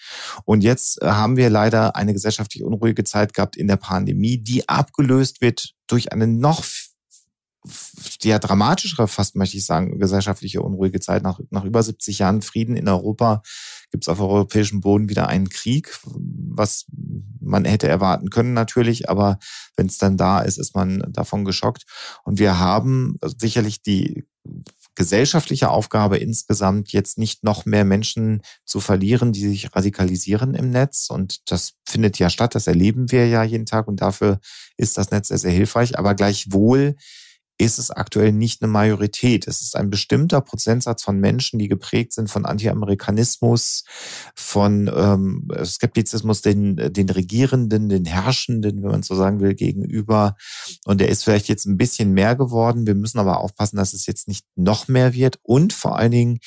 Und 0.45 0.63
jetzt 0.63 1.01
äh, 1.03 1.07
haben 1.07 1.37
wir 1.37 1.51
leider 1.51 1.97
eine 1.97 2.13
gesellschaftlich 2.13 2.65
unruhige 2.65 3.05
Zeit 3.05 3.35
gehabt 3.35 3.57
in 3.57 3.69
der 3.69 3.77
Pandemie, 3.77 4.39
die 4.39 4.69
abgelöst 4.69 5.41
wird 5.41 5.75
durch 5.87 6.13
eine 6.13 6.27
noch 6.27 6.65
ja 8.23 8.39
dramatischere, 8.39 9.09
fast 9.09 9.37
möchte 9.37 9.57
ich 9.57 9.67
sagen, 9.67 9.99
gesellschaftliche 9.99 10.63
unruhige 10.63 11.01
Zeit. 11.01 11.23
Nach, 11.23 11.41
nach 11.51 11.65
über 11.65 11.83
70 11.83 12.19
Jahren 12.19 12.43
Frieden 12.43 12.77
in 12.77 12.89
Europa 12.89 13.43
gibt 13.91 14.05
es 14.05 14.09
auf 14.09 14.21
europäischem 14.21 14.81
Boden 14.81 15.09
wieder 15.09 15.29
einen 15.29 15.49
Krieg, 15.49 15.99
was 16.05 16.87
man 17.41 17.65
hätte 17.65 17.89
erwarten 17.89 18.31
können 18.31 18.53
natürlich, 18.53 19.09
aber 19.09 19.39
wenn 19.77 19.87
es 19.87 19.99
dann 19.99 20.17
da 20.17 20.41
ist, 20.41 20.59
ist 20.59 20.75
man 20.75 21.05
davon 21.09 21.45
geschockt. 21.45 21.85
Und 22.25 22.39
wir 22.39 22.59
haben 22.59 23.19
sicherlich 23.39 23.83
die 23.83 24.25
gesellschaftliche 24.97 25.69
Aufgabe 25.71 26.17
insgesamt, 26.17 26.93
jetzt 26.93 27.19
nicht 27.19 27.45
noch 27.45 27.67
mehr 27.67 27.85
Menschen 27.85 28.41
zu 28.65 28.81
verlieren, 28.81 29.33
die 29.33 29.47
sich 29.47 29.77
radikalisieren 29.77 30.55
im 30.55 30.71
Netz. 30.71 31.09
Und 31.11 31.51
das 31.51 31.75
findet 31.87 32.19
ja 32.19 32.31
statt, 32.31 32.55
das 32.55 32.67
erleben 32.67 33.13
wir 33.13 33.29
ja 33.29 33.45
jeden 33.45 33.67
Tag 33.67 33.89
und 33.89 34.01
dafür 34.01 34.41
ist 34.77 34.97
das 34.97 35.11
Netz 35.11 35.29
sehr, 35.29 35.39
sehr 35.39 35.53
hilfreich. 35.53 35.99
Aber 35.99 36.15
gleichwohl 36.15 36.97
ist 37.59 37.79
es 37.79 37.91
aktuell 37.91 38.33
nicht 38.33 38.63
eine 38.63 38.71
Majorität. 38.71 39.47
Es 39.47 39.63
ist 39.63 39.77
ein 39.77 39.91
bestimmter 39.91 40.41
Prozentsatz 40.41 41.03
von 41.03 41.19
Menschen, 41.19 41.59
die 41.59 41.69
geprägt 41.69 42.13
sind 42.13 42.31
von 42.31 42.45
Anti-Amerikanismus, 42.45 43.85
von 44.35 44.91
ähm, 44.95 45.49
Skeptizismus 45.65 46.43
den, 46.43 46.77
den 46.93 47.09
Regierenden, 47.09 47.89
den 47.89 48.05
Herrschenden, 48.05 48.83
wenn 48.83 48.91
man 48.91 49.03
so 49.03 49.15
sagen 49.15 49.41
will, 49.41 49.55
gegenüber. 49.55 50.37
Und 50.85 51.01
der 51.01 51.09
ist 51.09 51.25
vielleicht 51.25 51.49
jetzt 51.49 51.67
ein 51.67 51.79
bisschen 51.79 52.13
mehr 52.13 52.37
geworden. 52.37 52.87
Wir 52.87 52.95
müssen 52.95 53.19
aber 53.19 53.41
aufpassen, 53.41 53.77
dass 53.77 53.95
es 53.95 54.07
jetzt 54.07 54.29
nicht 54.29 54.45
noch 54.55 54.89
mehr 54.89 55.15
wird. 55.15 55.39
Und 55.43 55.73
vor 55.73 55.99
allen 55.99 56.13
Dingen, 56.13 56.39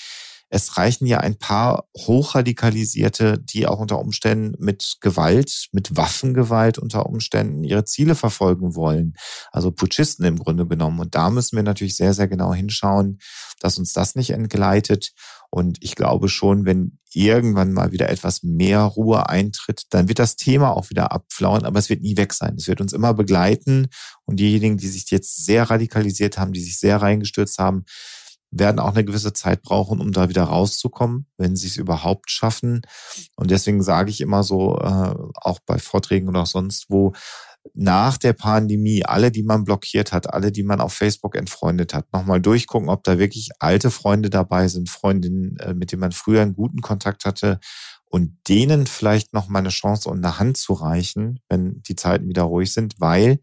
es 0.50 0.78
reichen 0.78 1.06
ja 1.06 1.20
ein 1.20 1.38
paar 1.38 1.86
Hochradikalisierte, 1.96 3.38
die 3.40 3.68
auch 3.68 3.80
unter 3.80 4.00
Umständen 4.00 4.56
mit 4.64 4.98
Gewalt, 5.00 5.68
mit 5.72 5.96
Waffengewalt 5.96 6.80
unter 6.80 7.06
Umständen 7.06 7.64
ihre 7.64 7.86
Ziele 7.86 8.16
verfolgen 8.16 8.76
wollen. 8.76 9.14
Also 9.52 9.72
Putschisten 9.72 10.26
im 10.26 10.40
Grunde 10.40 10.66
genommen. 10.66 11.00
Und 11.00 11.14
da 11.14 11.30
müssen 11.30 11.56
wir 11.56 11.64
natürlich 11.64 11.96
sehr, 11.96 12.14
sehr 12.14 12.28
genau 12.28 12.54
hinschauen, 12.54 13.20
dass 13.60 13.78
uns 13.78 13.94
das 13.94 14.16
nicht 14.16 14.32
entgleitet. 14.32 15.12
Und 15.52 15.78
ich 15.82 15.96
glaube 15.96 16.30
schon, 16.30 16.66
wenn 16.66 17.00
irgendwann 17.14 17.74
mal 17.74 17.92
wieder 17.92 18.10
etwas 18.10 18.44
mehr 18.44 18.82
Ruhe 18.82 19.30
eintritt, 19.30 19.84
dann 19.90 20.08
wird 20.08 20.20
das 20.20 20.36
Thema 20.36 20.76
auch 20.76 20.90
wieder 20.90 21.12
abflauen, 21.12 21.66
aber 21.66 21.80
es 21.80 21.90
wird 21.90 22.02
nie 22.02 22.18
weg 22.18 22.34
sein. 22.34 22.56
Es 22.58 22.68
wird 22.68 22.82
uns 22.82 22.94
immer 22.94 23.14
begleiten. 23.14 23.88
Und 24.26 24.40
diejenigen, 24.40 24.78
die 24.78 24.88
sich 24.88 25.10
jetzt 25.12 25.46
sehr 25.46 25.70
radikalisiert 25.70 26.38
haben, 26.38 26.54
die 26.54 26.62
sich 26.62 26.78
sehr 26.80 27.02
reingestürzt 27.02 27.58
haben, 27.58 27.86
werden 28.52 28.80
auch 28.80 28.94
eine 28.94 29.06
gewisse 29.06 29.34
Zeit 29.34 29.62
brauchen, 29.62 30.02
um 30.02 30.12
da 30.12 30.30
wieder 30.30 30.44
rauszukommen, 30.44 31.28
wenn 31.38 31.56
sie 31.56 31.68
es 31.68 31.78
überhaupt 31.78 32.32
schaffen. 32.32 32.82
Und 33.36 33.52
deswegen 33.52 33.84
sage 33.84 34.10
ich 34.10 34.22
immer 34.22 34.44
so, 34.44 34.78
äh, 34.78 35.14
auch 35.36 35.60
bei 35.66 35.78
Vorträgen 35.78 36.30
oder 36.30 36.46
sonst 36.46 36.86
wo, 36.90 37.14
nach 37.74 38.18
der 38.18 38.34
Pandemie 38.34 39.06
alle, 39.06 39.32
die 39.32 39.44
man 39.44 39.64
blockiert 39.64 40.12
hat, 40.12 40.34
alle, 40.34 40.52
die 40.52 40.64
man 40.64 40.82
auf 40.82 40.94
Facebook 40.94 41.36
entfreundet 41.36 41.94
hat, 41.94 42.12
nochmal 42.14 42.42
durchgucken, 42.42 42.90
ob 42.90 43.04
da 43.04 43.20
wirklich 43.20 43.50
alte 43.60 43.92
Freunde 43.92 44.30
dabei 44.30 44.68
sind, 44.68 44.90
Freundinnen, 44.90 45.58
äh, 45.58 45.74
mit 45.74 45.92
denen 45.92 46.02
man 46.02 46.12
früher 46.12 46.42
einen 46.42 46.56
guten 46.56 46.82
Kontakt 46.82 47.26
hatte 47.26 47.60
und 48.06 48.38
denen 48.48 48.88
vielleicht 48.88 49.34
noch 49.34 49.50
mal 49.50 49.60
eine 49.60 49.70
Chance 49.70 50.10
und 50.10 50.24
eine 50.24 50.40
Hand 50.40 50.58
zu 50.58 50.74
reichen, 50.74 51.40
wenn 51.48 51.82
die 51.84 51.96
Zeiten 51.96 52.28
wieder 52.28 52.44
ruhig 52.44 52.74
sind, 52.74 52.96
weil 53.00 53.40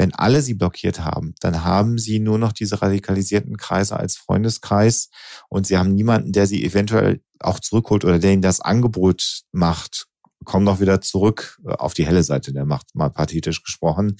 wenn 0.00 0.14
alle 0.14 0.40
sie 0.40 0.54
blockiert 0.54 1.04
haben, 1.04 1.34
dann 1.40 1.62
haben 1.62 1.98
sie 1.98 2.20
nur 2.20 2.38
noch 2.38 2.54
diese 2.54 2.80
radikalisierten 2.80 3.58
Kreise 3.58 3.98
als 3.98 4.16
Freundeskreis 4.16 5.10
und 5.50 5.66
sie 5.66 5.76
haben 5.76 5.94
niemanden, 5.94 6.32
der 6.32 6.46
sie 6.46 6.64
eventuell 6.64 7.20
auch 7.38 7.60
zurückholt 7.60 8.06
oder 8.06 8.18
der 8.18 8.32
ihnen 8.32 8.40
das 8.40 8.62
Angebot 8.62 9.42
macht, 9.52 10.06
komm 10.46 10.64
doch 10.64 10.80
wieder 10.80 11.02
zurück 11.02 11.60
äh, 11.66 11.72
auf 11.72 11.92
die 11.92 12.06
helle 12.06 12.22
Seite 12.22 12.54
der 12.54 12.64
Macht, 12.64 12.94
mal 12.94 13.10
pathetisch 13.10 13.62
gesprochen. 13.62 14.16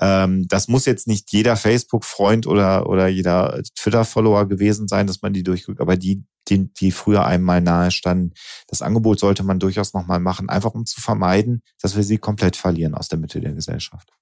Ähm, 0.00 0.46
das 0.46 0.68
muss 0.68 0.86
jetzt 0.86 1.08
nicht 1.08 1.32
jeder 1.32 1.56
Facebook-Freund 1.56 2.46
oder, 2.46 2.88
oder 2.88 3.08
jeder 3.08 3.60
Twitter-Follower 3.74 4.46
gewesen 4.46 4.86
sein, 4.86 5.08
dass 5.08 5.22
man 5.22 5.32
die 5.32 5.42
durchguckt, 5.42 5.80
aber 5.80 5.96
die, 5.96 6.22
die, 6.46 6.72
die 6.72 6.92
früher 6.92 7.24
einmal 7.24 7.60
nahe 7.60 7.90
standen, 7.90 8.32
das 8.68 8.80
Angebot 8.80 9.18
sollte 9.18 9.42
man 9.42 9.58
durchaus 9.58 9.92
nochmal 9.92 10.20
machen, 10.20 10.48
einfach 10.48 10.74
um 10.74 10.86
zu 10.86 11.00
vermeiden, 11.00 11.62
dass 11.82 11.96
wir 11.96 12.04
sie 12.04 12.18
komplett 12.18 12.54
verlieren 12.54 12.94
aus 12.94 13.08
der 13.08 13.18
Mitte 13.18 13.40
der 13.40 13.54
Gesellschaft. 13.54 14.12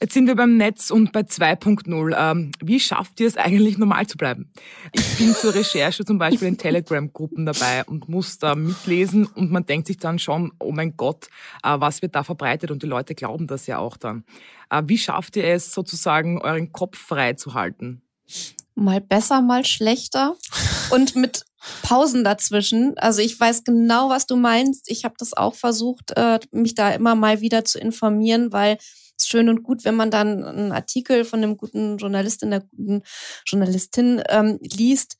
Jetzt 0.00 0.14
sind 0.14 0.26
wir 0.26 0.36
beim 0.36 0.56
Netz 0.56 0.90
und 0.90 1.12
bei 1.12 1.20
2.0. 1.20 2.14
Ähm, 2.16 2.52
wie 2.62 2.80
schafft 2.80 3.20
ihr 3.20 3.26
es 3.26 3.36
eigentlich, 3.36 3.78
normal 3.78 4.06
zu 4.06 4.16
bleiben? 4.16 4.52
Ich 4.92 5.18
bin 5.18 5.34
zur 5.34 5.54
Recherche 5.54 6.04
zum 6.04 6.18
Beispiel 6.18 6.48
in 6.48 6.58
Telegram-Gruppen 6.58 7.46
dabei 7.46 7.84
und 7.84 8.08
muss 8.08 8.38
da 8.38 8.54
mitlesen 8.54 9.26
und 9.26 9.50
man 9.50 9.66
denkt 9.66 9.86
sich 9.86 9.98
dann 9.98 10.18
schon, 10.18 10.52
oh 10.60 10.72
mein 10.72 10.96
Gott, 10.96 11.28
äh, 11.62 11.74
was 11.78 12.02
wird 12.02 12.14
da 12.14 12.24
verbreitet? 12.24 12.70
Und 12.70 12.82
die 12.82 12.86
Leute 12.86 13.14
glauben 13.14 13.46
das 13.46 13.66
ja 13.66 13.78
auch 13.78 13.96
dann. 13.96 14.24
Äh, 14.70 14.82
wie 14.86 14.98
schafft 14.98 15.36
ihr 15.36 15.44
es 15.44 15.72
sozusagen, 15.72 16.40
euren 16.40 16.72
Kopf 16.72 16.96
frei 16.98 17.34
zu 17.34 17.54
halten? 17.54 18.02
Mal 18.74 19.00
besser, 19.00 19.42
mal 19.42 19.64
schlechter 19.64 20.36
und 20.90 21.16
mit 21.16 21.44
Pausen 21.82 22.24
dazwischen. 22.24 22.96
Also 22.98 23.20
ich 23.20 23.38
weiß 23.38 23.64
genau, 23.64 24.08
was 24.10 24.26
du 24.26 24.36
meinst. 24.36 24.90
Ich 24.90 25.04
habe 25.04 25.14
das 25.18 25.34
auch 25.34 25.54
versucht, 25.54 26.12
äh, 26.16 26.38
mich 26.52 26.74
da 26.74 26.90
immer 26.90 27.14
mal 27.14 27.40
wieder 27.40 27.64
zu 27.64 27.78
informieren, 27.78 28.52
weil 28.52 28.78
ist 29.18 29.28
schön 29.28 29.48
und 29.48 29.62
gut, 29.62 29.84
wenn 29.84 29.96
man 29.96 30.10
dann 30.10 30.44
einen 30.44 30.72
Artikel 30.72 31.24
von 31.24 31.42
einem 31.42 31.56
guten 31.56 31.98
Journalistin, 31.98 32.50
der 32.50 32.60
guten 32.60 33.02
Journalistin 33.44 34.22
ähm, 34.28 34.58
liest, 34.62 35.16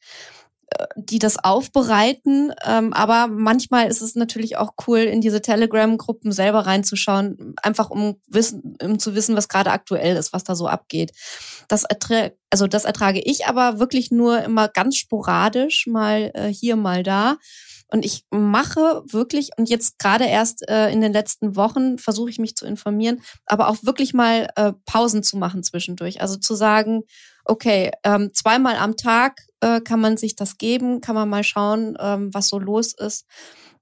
äh, 0.71 0.87
die 0.97 1.19
das 1.19 1.43
aufbereiten. 1.43 2.53
Ähm, 2.65 2.93
aber 2.93 3.27
manchmal 3.27 3.89
ist 3.89 4.03
es 4.03 4.15
natürlich 4.15 4.57
auch 4.57 4.75
cool, 4.87 5.01
in 5.01 5.21
diese 5.21 5.43
Telegram-Gruppen 5.43 6.33
selber 6.33 6.61
reinzuschauen, 6.61 7.55
einfach 7.63 7.91
um, 7.91 8.21
wissen, 8.29 8.77
um 8.83 8.99
zu 8.99 9.15
wissen, 9.15 9.37
was 9.37 9.49
gerade 9.49 9.71
aktuell 9.71 10.17
ist, 10.17 10.33
was 10.33 10.45
da 10.45 10.55
so 10.55 10.69
abgeht. 10.69 11.13
Das, 11.69 11.85
also 12.51 12.67
das 12.67 12.85
ertrage 12.85 13.21
ich 13.21 13.47
aber 13.47 13.79
wirklich 13.79 14.11
nur 14.11 14.43
immer 14.43 14.69
ganz 14.69 14.97
sporadisch, 14.97 15.87
mal 15.87 16.31
äh, 16.35 16.49
hier, 16.49 16.77
mal 16.77 17.03
da. 17.03 17.37
Und 17.91 18.05
ich 18.05 18.25
mache 18.31 19.03
wirklich, 19.07 19.51
und 19.57 19.69
jetzt 19.69 19.99
gerade 19.99 20.27
erst 20.27 20.69
äh, 20.69 20.91
in 20.91 21.01
den 21.01 21.13
letzten 21.13 21.57
Wochen 21.57 21.99
versuche 21.99 22.31
ich 22.31 22.39
mich 22.39 22.55
zu 22.55 22.67
informieren, 22.67 23.23
aber 23.47 23.69
auch 23.69 23.77
wirklich 23.83 24.13
mal 24.13 24.49
äh, 24.57 24.73
Pausen 24.85 25.23
zu 25.23 25.39
machen 25.39 25.63
zwischendurch. 25.63 26.21
Also 26.21 26.37
zu 26.37 26.55
sagen, 26.55 27.03
okay, 27.45 27.91
ähm, 28.05 28.31
zweimal 28.35 28.77
am 28.77 28.97
Tag 28.97 29.41
äh, 29.61 29.81
kann 29.81 30.01
man 30.01 30.17
sich 30.17 30.37
das 30.37 30.59
geben, 30.59 31.01
kann 31.01 31.15
man 31.15 31.29
mal 31.29 31.45
schauen, 31.45 31.97
ähm, 31.99 32.33
was 32.33 32.49
so 32.49 32.59
los 32.59 32.93
ist. 32.93 33.27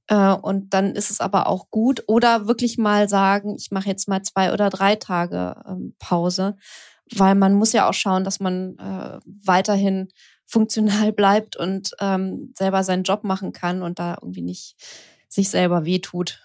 Äh, 0.09 0.35
und 0.35 0.73
dann 0.73 0.95
ist 0.95 1.11
es 1.11 1.21
aber 1.21 1.49
auch 1.49 1.71
gut. 1.71 2.05
Oder 2.07 2.47
wirklich 2.47 2.79
mal 2.79 3.09
sagen, 3.09 3.57
ich 3.59 3.71
mache 3.73 3.89
jetzt 3.89 4.09
mal 4.09 4.23
zwei 4.23 4.53
oder 4.53 4.71
drei 4.71 4.97
Tage 4.97 5.57
ähm, 5.69 5.95
Pause, 5.99 6.57
weil 7.15 7.35
man 7.35 7.55
muss 7.55 7.73
ja 7.73 7.89
auch 7.89 7.95
schauen, 7.95 8.25
dass 8.25 8.41
man 8.41 8.79
äh, 8.79 9.19
weiterhin 9.25 10.09
funktional 10.47 11.13
bleibt 11.13 11.57
und 11.57 11.91
ähm, 12.01 12.53
selber 12.57 12.85
seinen 12.85 13.03
Job 13.03 13.25
machen 13.25 13.53
kann 13.53 13.83
und 13.83 13.99
da 13.99 14.17
irgendwie 14.21 14.43
nicht 14.43 14.77
sich 15.29 15.51
selber 15.51 15.85
wehtut. 15.85 16.41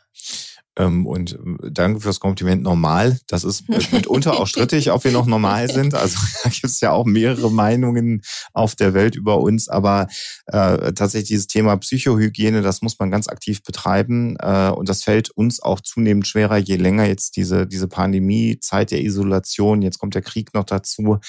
Ähm, 0.82 1.06
und 1.06 1.34
ähm, 1.34 1.58
danke 1.72 2.02
fürs 2.02 2.20
Kompliment 2.20 2.64
normal. 2.64 3.20
Das 3.28 3.44
ist 3.44 3.70
mitunter 3.70 4.40
auch 4.40 4.48
strittig, 4.48 4.92
ob 4.92 5.04
wir 5.04 5.12
noch 5.12 5.26
normal 5.26 5.70
sind. 5.72 5.94
Also 5.94 6.18
da 6.44 6.50
gibt 6.50 6.66
es 6.66 6.82
ja 6.82 6.92
auch 6.92 7.06
mehrere 7.06 7.52
Meinungen 7.52 8.22
auf 8.54 8.76
der 8.76 8.94
Welt 8.94 9.16
über 9.16 9.40
uns. 9.40 9.68
Aber 9.68 10.08
äh, 10.48 10.94
tatsächlich 10.94 11.30
dieses 11.30 11.48
Thema 11.48 11.78
Psychohygiene, 11.78 12.62
das 12.62 12.82
muss 12.82 12.98
man 13.00 13.12
ganz 13.12 13.28
aktiv 13.28 13.64
betreiben. 13.64 14.36
Äh, 14.40 14.70
und 14.70 14.90
das 14.90 15.04
fällt 15.04 15.30
uns 15.30 15.62
auch 15.62 15.80
zunehmend 15.82 16.28
schwerer, 16.28 16.58
je 16.58 16.78
länger 16.78 17.06
jetzt 17.06 17.36
diese, 17.36 17.68
diese 17.68 17.88
Pandemie, 17.88 18.60
Zeit 18.60 18.92
der 18.92 19.02
Isolation, 19.02 19.82
jetzt 19.82 20.00
kommt 20.00 20.16
der 20.16 20.22
Krieg 20.22 20.54
noch 20.54 20.64
dazu. 20.64 21.20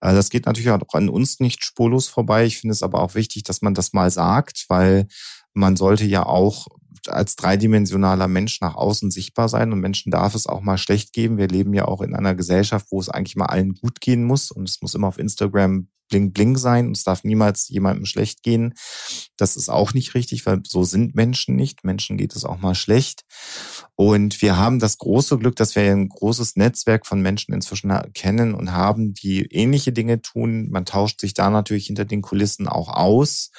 Äh, 0.00 0.14
das 0.14 0.30
geht 0.30 0.46
natürlich 0.46 0.70
auch 0.70 0.80
an 0.94 1.08
uns 1.08 1.40
nicht 1.40 1.64
spurlos 1.64 2.08
vorbei. 2.08 2.46
Ich 2.46 2.58
finde 2.58 2.72
es 2.72 2.82
aber 2.82 3.02
auch 3.02 3.14
wichtig, 3.14 3.42
dass 3.44 3.62
man 3.62 3.74
das 3.74 3.92
mal 3.92 4.10
sagt, 4.10 4.64
weil 4.68 5.06
man 5.54 5.76
sollte 5.76 6.04
ja 6.04 6.24
auch 6.24 6.66
als 7.08 7.36
dreidimensionaler 7.36 8.28
Mensch 8.28 8.60
nach 8.60 8.74
außen 8.74 9.10
sichtbar 9.10 9.48
sein 9.48 9.72
und 9.72 9.80
Menschen 9.80 10.10
darf 10.10 10.34
es 10.34 10.46
auch 10.46 10.60
mal 10.60 10.78
schlecht 10.78 11.12
geben. 11.12 11.38
Wir 11.38 11.48
leben 11.48 11.74
ja 11.74 11.86
auch 11.86 12.00
in 12.00 12.14
einer 12.14 12.34
Gesellschaft, 12.34 12.86
wo 12.90 13.00
es 13.00 13.08
eigentlich 13.08 13.36
mal 13.36 13.46
allen 13.46 13.74
gut 13.74 14.00
gehen 14.00 14.24
muss 14.24 14.50
und 14.50 14.68
es 14.68 14.80
muss 14.82 14.94
immer 14.94 15.08
auf 15.08 15.18
Instagram 15.18 15.88
bling 16.12 16.32
bling 16.32 16.56
sein 16.58 16.88
und 16.88 16.96
es 16.96 17.04
darf 17.04 17.24
niemals 17.24 17.68
jemandem 17.68 18.04
schlecht 18.04 18.42
gehen. 18.42 18.74
Das 19.38 19.56
ist 19.56 19.70
auch 19.70 19.94
nicht 19.94 20.14
richtig, 20.14 20.44
weil 20.44 20.60
so 20.64 20.84
sind 20.84 21.14
Menschen 21.14 21.56
nicht. 21.56 21.84
Menschen 21.84 22.18
geht 22.18 22.36
es 22.36 22.44
auch 22.44 22.58
mal 22.58 22.74
schlecht. 22.74 23.24
Und 23.96 24.42
wir 24.42 24.58
haben 24.58 24.78
das 24.78 24.98
große 24.98 25.38
Glück, 25.38 25.56
dass 25.56 25.74
wir 25.74 25.82
ein 25.90 26.08
großes 26.08 26.56
Netzwerk 26.56 27.06
von 27.06 27.22
Menschen 27.22 27.54
inzwischen 27.54 27.92
kennen 28.12 28.54
und 28.54 28.72
haben, 28.72 29.14
die 29.14 29.46
ähnliche 29.46 29.92
Dinge 29.92 30.20
tun. 30.20 30.68
Man 30.70 30.84
tauscht 30.84 31.20
sich 31.20 31.32
da 31.34 31.48
natürlich 31.48 31.86
hinter 31.86 32.04
den 32.04 32.20
Kulissen 32.20 32.68
auch 32.68 32.88
aus. 32.88 33.50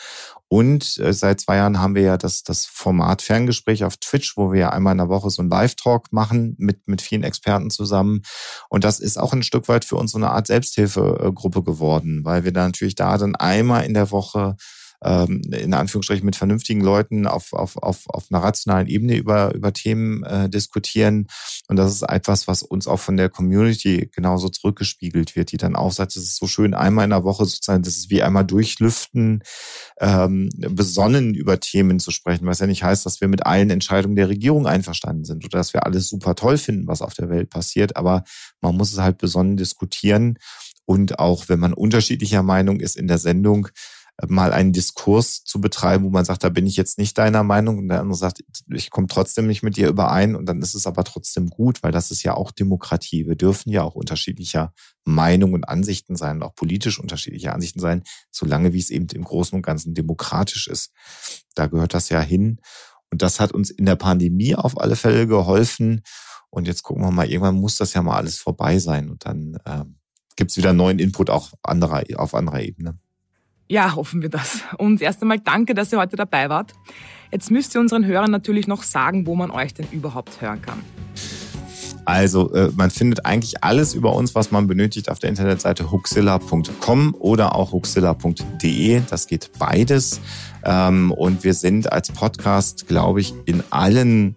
Und 0.54 1.00
äh, 1.00 1.14
seit 1.14 1.42
zwei 1.42 1.56
Jahren 1.56 1.80
haben 1.80 1.96
wir 1.96 2.04
ja 2.04 2.16
das, 2.16 2.44
das 2.44 2.68
Format 2.68 3.24
Ferngespräch 3.24 3.86
auf 3.86 3.98
Twitch, 3.98 4.38
wo 4.38 4.52
wir 4.52 4.72
einmal 4.72 4.92
in 4.92 5.00
der 5.00 5.10
Woche 5.10 5.32
so 5.32 5.42
einen 5.42 5.50
Live-Talk 5.50 6.14
machen 6.14 6.54
mit, 6.60 6.88
mit 6.88 7.02
vielen 7.02 7.24
Experten 7.24 7.72
zusammen. 7.72 8.22
Und 8.70 8.84
das 8.84 9.00
ist 9.00 9.18
auch 9.18 9.34
ein 9.34 9.42
Stück 9.42 9.68
weit 9.68 9.84
für 9.84 9.96
uns 9.96 10.12
so 10.12 10.20
eine 10.20 10.30
Art 10.30 10.46
Selbsthilfegruppe 10.46 11.64
geworden, 11.64 12.24
weil 12.24 12.44
wir 12.44 12.52
da 12.54 12.66
natürlich 12.66 12.94
da 12.94 13.18
dann 13.18 13.36
einmal 13.36 13.84
in 13.84 13.96
der 13.96 14.12
Woche 14.12 14.56
ähm, 15.04 15.42
in 15.52 15.74
Anführungsstrichen 15.74 16.26
mit 16.26 16.36
vernünftigen 16.36 16.82
Leuten 16.82 17.28
auf, 17.28 17.54
auf, 17.54 17.78
auf, 17.78 18.04
auf 18.08 18.26
einer 18.30 18.44
rationalen 18.44 18.88
Ebene 18.88 19.16
über, 19.16 19.54
über 19.54 19.74
Themen 19.74 20.24
äh, 20.24 20.50
diskutieren. 20.50 21.28
Und 21.68 21.76
das 21.76 21.94
ist 21.94 22.04
etwas, 22.04 22.48
was 22.48 22.64
uns 22.64 22.88
auch 22.88 23.00
von 23.00 23.18
der 23.18 23.30
Community 23.30 24.10
genauso 24.14 24.50
zurückgespiegelt 24.50 25.36
wird, 25.36 25.52
die 25.52 25.58
dann 25.58 25.76
auch 25.76 25.92
sagt, 25.92 26.16
es 26.16 26.24
ist 26.24 26.38
so 26.38 26.48
schön, 26.48 26.74
einmal 26.74 27.04
in 27.04 27.12
der 27.12 27.24
Woche 27.24 27.46
sozusagen, 27.46 27.84
das 27.84 27.98
ist 27.98 28.10
wie 28.10 28.24
einmal 28.24 28.46
durchlüften, 28.46 29.44
ähm, 30.00 30.50
besonnen 30.58 31.34
über 31.34 31.60
Themen 31.60 32.00
zu 32.00 32.12
sprechen, 32.12 32.46
was 32.46 32.60
ja 32.60 32.68
nicht 32.68 32.84
heißt, 32.84 33.06
dass 33.06 33.22
wir 33.22 33.28
mit 33.28 33.46
allen 33.46 33.70
Entscheidungen 33.70 34.16
der 34.16 34.30
Regierung 34.30 34.68
einverstanden 34.68 35.26
sind 35.26 35.46
oder 35.46 35.58
dass 35.58 35.74
wir 35.74 35.86
alles 35.86 36.10
super 36.10 36.36
toll 36.36 36.58
finden, 36.58 36.88
was 36.88 37.02
auf 37.02 37.14
der 37.14 37.30
Welt 37.30 37.50
passiert, 37.50 37.96
aber 37.96 38.24
man 38.62 38.76
muss 38.76 38.92
es 38.92 39.00
halt 39.00 39.18
besonnen 39.18 39.58
diskutieren. 39.58 40.38
Und 40.86 41.20
auch 41.20 41.48
wenn 41.48 41.60
man 41.60 41.74
unterschiedlicher 41.74 42.44
Meinung 42.44 42.80
ist 42.82 42.98
in 42.98 43.08
der 43.08 43.18
Sendung, 43.18 43.70
mal 44.28 44.54
einen 44.54 44.74
Diskurs 44.74 45.44
zu 45.44 45.60
betreiben, 45.60 46.06
wo 46.06 46.10
man 46.10 46.24
sagt, 46.24 46.44
da 46.44 46.50
bin 46.50 46.68
ich 46.68 46.78
jetzt 46.78 46.98
nicht 47.00 47.18
deiner 47.18 47.44
Meinung 47.44 47.80
und 47.80 47.90
der 47.90 48.00
andere 48.00 48.18
sagt, 48.18 48.44
ich 48.70 48.92
komme 48.92 49.08
trotzdem 49.08 49.48
nicht 49.48 49.64
mit 49.64 49.76
dir 49.76 49.88
überein 49.88 50.36
und 50.36 50.46
dann 50.46 50.62
ist 50.62 50.76
es 50.76 50.86
aber 50.86 51.04
trotzdem 51.04 51.50
gut, 51.50 51.82
weil 51.82 51.92
das 51.92 52.12
ist 52.12 52.22
ja 52.24 52.36
auch 52.36 52.52
Demokratie. 52.52 53.28
Wir 53.28 53.36
dürfen 53.36 53.72
ja 53.72 53.82
auch 53.82 53.96
unterschiedlicher 53.96 54.74
Meinung 55.04 55.54
und 55.54 55.68
Ansichten 55.68 56.16
sein 56.16 56.38
und 56.38 56.44
auch 56.44 56.56
politisch 56.56 57.00
unterschiedliche 57.00 57.54
Ansichten 57.54 57.80
sein, 57.80 58.04
solange 58.32 58.72
wie 58.74 58.80
es 58.80 58.92
eben 58.92 59.08
im 59.14 59.24
Großen 59.24 59.56
und 59.56 59.66
Ganzen 59.66 59.96
demokratisch 59.96 60.68
ist. 60.68 60.92
Da 61.56 61.66
gehört 61.68 61.94
das 61.94 62.10
ja 62.10 62.22
hin. 62.22 62.60
Und 63.10 63.22
das 63.22 63.40
hat 63.40 63.52
uns 63.52 63.70
in 63.70 63.86
der 63.86 63.96
Pandemie 63.96 64.56
auf 64.56 64.80
alle 64.80 64.96
Fälle 64.96 65.28
geholfen. 65.28 66.02
Und 66.50 66.68
jetzt 66.68 66.84
gucken 66.84 67.04
wir 67.04 67.12
mal, 67.12 67.30
irgendwann 67.30 67.60
muss 67.60 67.78
das 67.78 67.94
ja 67.94 68.04
mal 68.04 68.18
alles 68.18 68.38
vorbei 68.38 68.78
sein. 68.78 69.10
Und 69.10 69.26
dann 69.26 69.58
äh, 69.66 69.86
gibt 70.36 70.52
es 70.52 70.58
wieder 70.58 70.74
neuen 70.74 71.00
Input 71.00 71.30
auch 71.30 71.52
anderer, 71.64 72.04
auf 72.16 72.36
anderer 72.36 72.62
Ebene. 72.62 73.00
Ja, 73.70 73.96
hoffen 73.96 74.22
wir 74.22 74.30
das. 74.30 74.62
Und 74.78 75.02
erst 75.02 75.22
einmal 75.22 75.40
danke, 75.40 75.74
dass 75.74 75.92
ihr 75.92 76.00
heute 76.00 76.16
dabei 76.16 76.50
wart. 76.50 76.74
Jetzt 77.32 77.50
müsst 77.50 77.74
ihr 77.76 77.82
unseren 77.82 78.06
Hörern 78.06 78.30
natürlich 78.30 78.68
noch 78.68 78.84
sagen, 78.84 79.26
wo 79.26 79.36
man 79.36 79.50
euch 79.50 79.74
denn 79.74 79.88
überhaupt 79.92 80.42
hören 80.42 80.62
kann. 80.62 80.80
Also 82.06 82.54
äh, 82.54 82.70
man 82.76 82.92
findet 82.92 83.26
eigentlich 83.26 83.64
alles 83.64 83.94
über 83.94 84.14
uns, 84.14 84.36
was 84.36 84.52
man 84.52 84.68
benötigt, 84.68 85.10
auf 85.10 85.20
der 85.20 85.30
Internetseite 85.30 85.90
huxilla.com 85.90 87.16
oder 87.18 87.56
auch 87.56 87.72
huxilla.de. 87.72 89.02
Das 89.10 89.28
geht 89.28 89.52
beides. 89.58 90.20
Ähm, 90.66 91.12
und 91.12 91.44
wir 91.44 91.54
sind 91.54 91.92
als 91.92 92.12
Podcast, 92.12 92.88
glaube 92.88 93.22
ich, 93.22 93.34
in 93.46 93.64
allen 93.70 94.36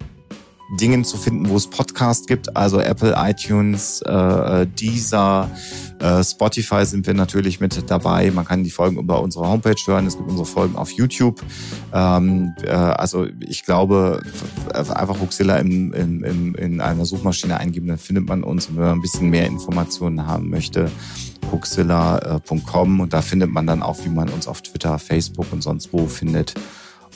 Dingen 0.71 1.05
zu 1.05 1.17
finden, 1.17 1.49
wo 1.49 1.57
es 1.57 1.69
Podcast 1.69 2.27
gibt, 2.27 2.57
also 2.57 2.81
Apple, 2.81 3.15
iTunes, 3.17 4.03
äh, 4.03 4.67
Deezer, 4.67 5.51
äh, 6.01 6.23
Spotify 6.23 6.85
sind 6.85 7.07
wir 7.07 7.15
natürlich 7.15 7.61
mit 7.61 7.89
dabei. 7.91 8.31
Man 8.31 8.45
kann 8.45 8.65
die 8.65 8.71
Folgen 8.71 8.99
über 8.99 9.23
unsere 9.23 9.49
Homepage 9.49 9.77
hören. 9.87 10.07
Es 10.07 10.17
gibt 10.17 10.29
unsere 10.29 10.47
Folgen 10.47 10.77
auf 10.77 10.91
YouTube. 10.91 11.43
Ähm, 11.93 12.55
äh, 12.63 12.71
also 12.71 13.27
ich 13.41 13.65
glaube, 13.65 14.23
einfach 14.75 15.21
Huxilla 15.21 15.57
in, 15.57 15.93
in, 15.93 16.23
in, 16.25 16.55
in 16.55 16.81
einer 16.81 17.05
Suchmaschine 17.07 17.59
eingeben, 17.59 17.87
dann 17.87 17.99
findet 17.99 18.29
man 18.29 18.43
uns. 18.43 18.69
Wenn 18.69 18.83
man 18.83 18.93
ein 18.93 19.03
bisschen 19.03 19.31
mehr 19.31 19.47
Informationen 19.47 20.27
haben 20.27 20.51
möchte, 20.51 20.91
huxilla.com 21.51 23.01
und 23.01 23.13
da 23.13 23.23
findet 23.23 23.51
man 23.51 23.67
dann 23.67 23.83
auch, 23.83 24.05
wie 24.05 24.09
man 24.09 24.29
uns 24.29 24.49
auf 24.49 24.63
Twitter, 24.63 24.99
Facebook 24.99 25.47
und 25.53 25.63
sonst 25.63 25.93
wo 25.93 26.07
findet. 26.07 26.55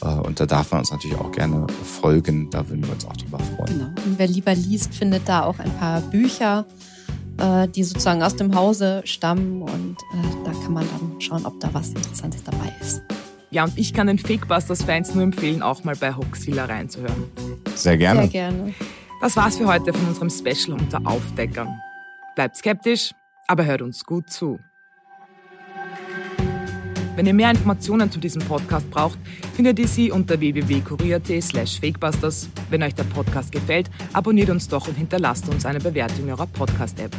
Äh, 0.03 0.07
und 0.07 0.41
da 0.41 0.47
darf 0.47 0.71
man 0.73 0.81
uns 0.81 0.91
natürlich 0.91 1.17
auch 1.17 1.33
gerne 1.33 1.67
folgen. 1.85 2.51
Da 2.51 2.69
würden 2.69 2.85
wir 2.85 2.93
uns 2.93 3.05
auch 3.05 3.17
drüber 3.17 3.39
freuen. 3.39 3.79
Genau. 3.79 3.87
Und 4.05 4.19
wer 4.19 4.27
lieber 4.27 4.55
liest, 4.55 4.95
findet 4.95 5.29
da 5.29 5.45
auch 5.45 5.59
ein 5.59 5.73
paar 5.79 6.01
Bücher, 6.01 6.67
äh, 7.39 7.69
die 7.69 7.85
sozusagen 7.85 8.23
aus 8.23 8.37
dem 8.37 8.55
Hause 8.55 9.03
stammen. 9.05 9.63
Und 9.63 9.97
äh, 10.15 10.45
da 10.45 10.53
kann 10.53 10.73
man 10.73 10.87
dann 10.91 11.21
schauen, 11.21 11.45
ob 11.47 11.59
da 11.61 11.73
was 11.73 11.91
Interessantes 11.91 12.43
dabei 12.45 12.73
ist. 12.81 13.03
Ja, 13.51 13.65
und 13.65 13.77
ich 13.77 13.93
kann 13.93 14.07
den 14.07 14.19
Fakebusters-Fans 14.19 15.15
nur 15.15 15.25
empfehlen, 15.25 15.61
auch 15.61 15.83
mal 15.83 15.97
bei 15.97 16.15
Hoxilla 16.15 16.67
reinzuhören. 16.67 17.25
Sehr 17.75 17.97
gerne. 17.97 18.23
Sehr 18.23 18.31
gerne. 18.31 18.75
Das 19.21 19.37
war's 19.37 19.57
für 19.57 19.67
heute 19.67 19.93
von 19.93 20.07
unserem 20.07 20.31
Special 20.31 20.79
unter 20.79 21.05
Aufdeckern. 21.05 21.69
Bleibt 22.37 22.57
skeptisch, 22.57 23.13
aber 23.49 23.65
hört 23.65 23.83
uns 23.83 24.05
gut 24.05 24.31
zu. 24.31 24.61
Wenn 27.21 27.27
ihr 27.27 27.35
mehr 27.35 27.51
Informationen 27.51 28.11
zu 28.11 28.19
diesem 28.19 28.41
Podcast 28.41 28.91
braucht, 28.91 29.19
findet 29.53 29.79
ihr 29.79 29.87
sie 29.87 30.11
unter 30.11 30.41
www.kurier.at 30.41 31.43
slash 31.43 31.79
fakebusters. 31.79 32.49
Wenn 32.71 32.83
euch 32.83 32.95
der 32.95 33.05
Podcast 33.05 33.53
gefällt, 33.53 33.91
abonniert 34.15 34.49
uns 34.49 34.67
doch 34.67 34.89
und 34.89 34.95
hinterlasst 34.95 35.47
uns 35.51 35.67
eine 35.67 35.81
Bewertung 35.81 36.25
in 36.25 36.31
eurer 36.31 36.47
Podcast-App. 36.47 37.15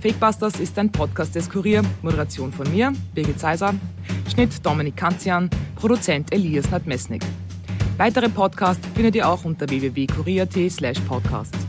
Fakebusters 0.00 0.60
ist 0.60 0.78
ein 0.78 0.92
Podcast 0.92 1.34
des 1.34 1.50
Kurier, 1.50 1.82
Moderation 2.00 2.52
von 2.52 2.70
mir, 2.70 2.92
Birgit 3.12 3.40
Seiser, 3.40 3.74
Schnitt 4.32 4.64
Dominik 4.64 4.96
Kanzian, 4.96 5.50
Produzent 5.74 6.32
Elias 6.32 6.70
Nadmesnik. 6.70 7.24
Weitere 7.96 8.28
Podcasts 8.28 8.86
findet 8.94 9.16
ihr 9.16 9.28
auch 9.28 9.44
unter 9.44 9.68
www.kurier.at 9.68 10.70
slash 10.70 11.00
podcasts. 11.00 11.67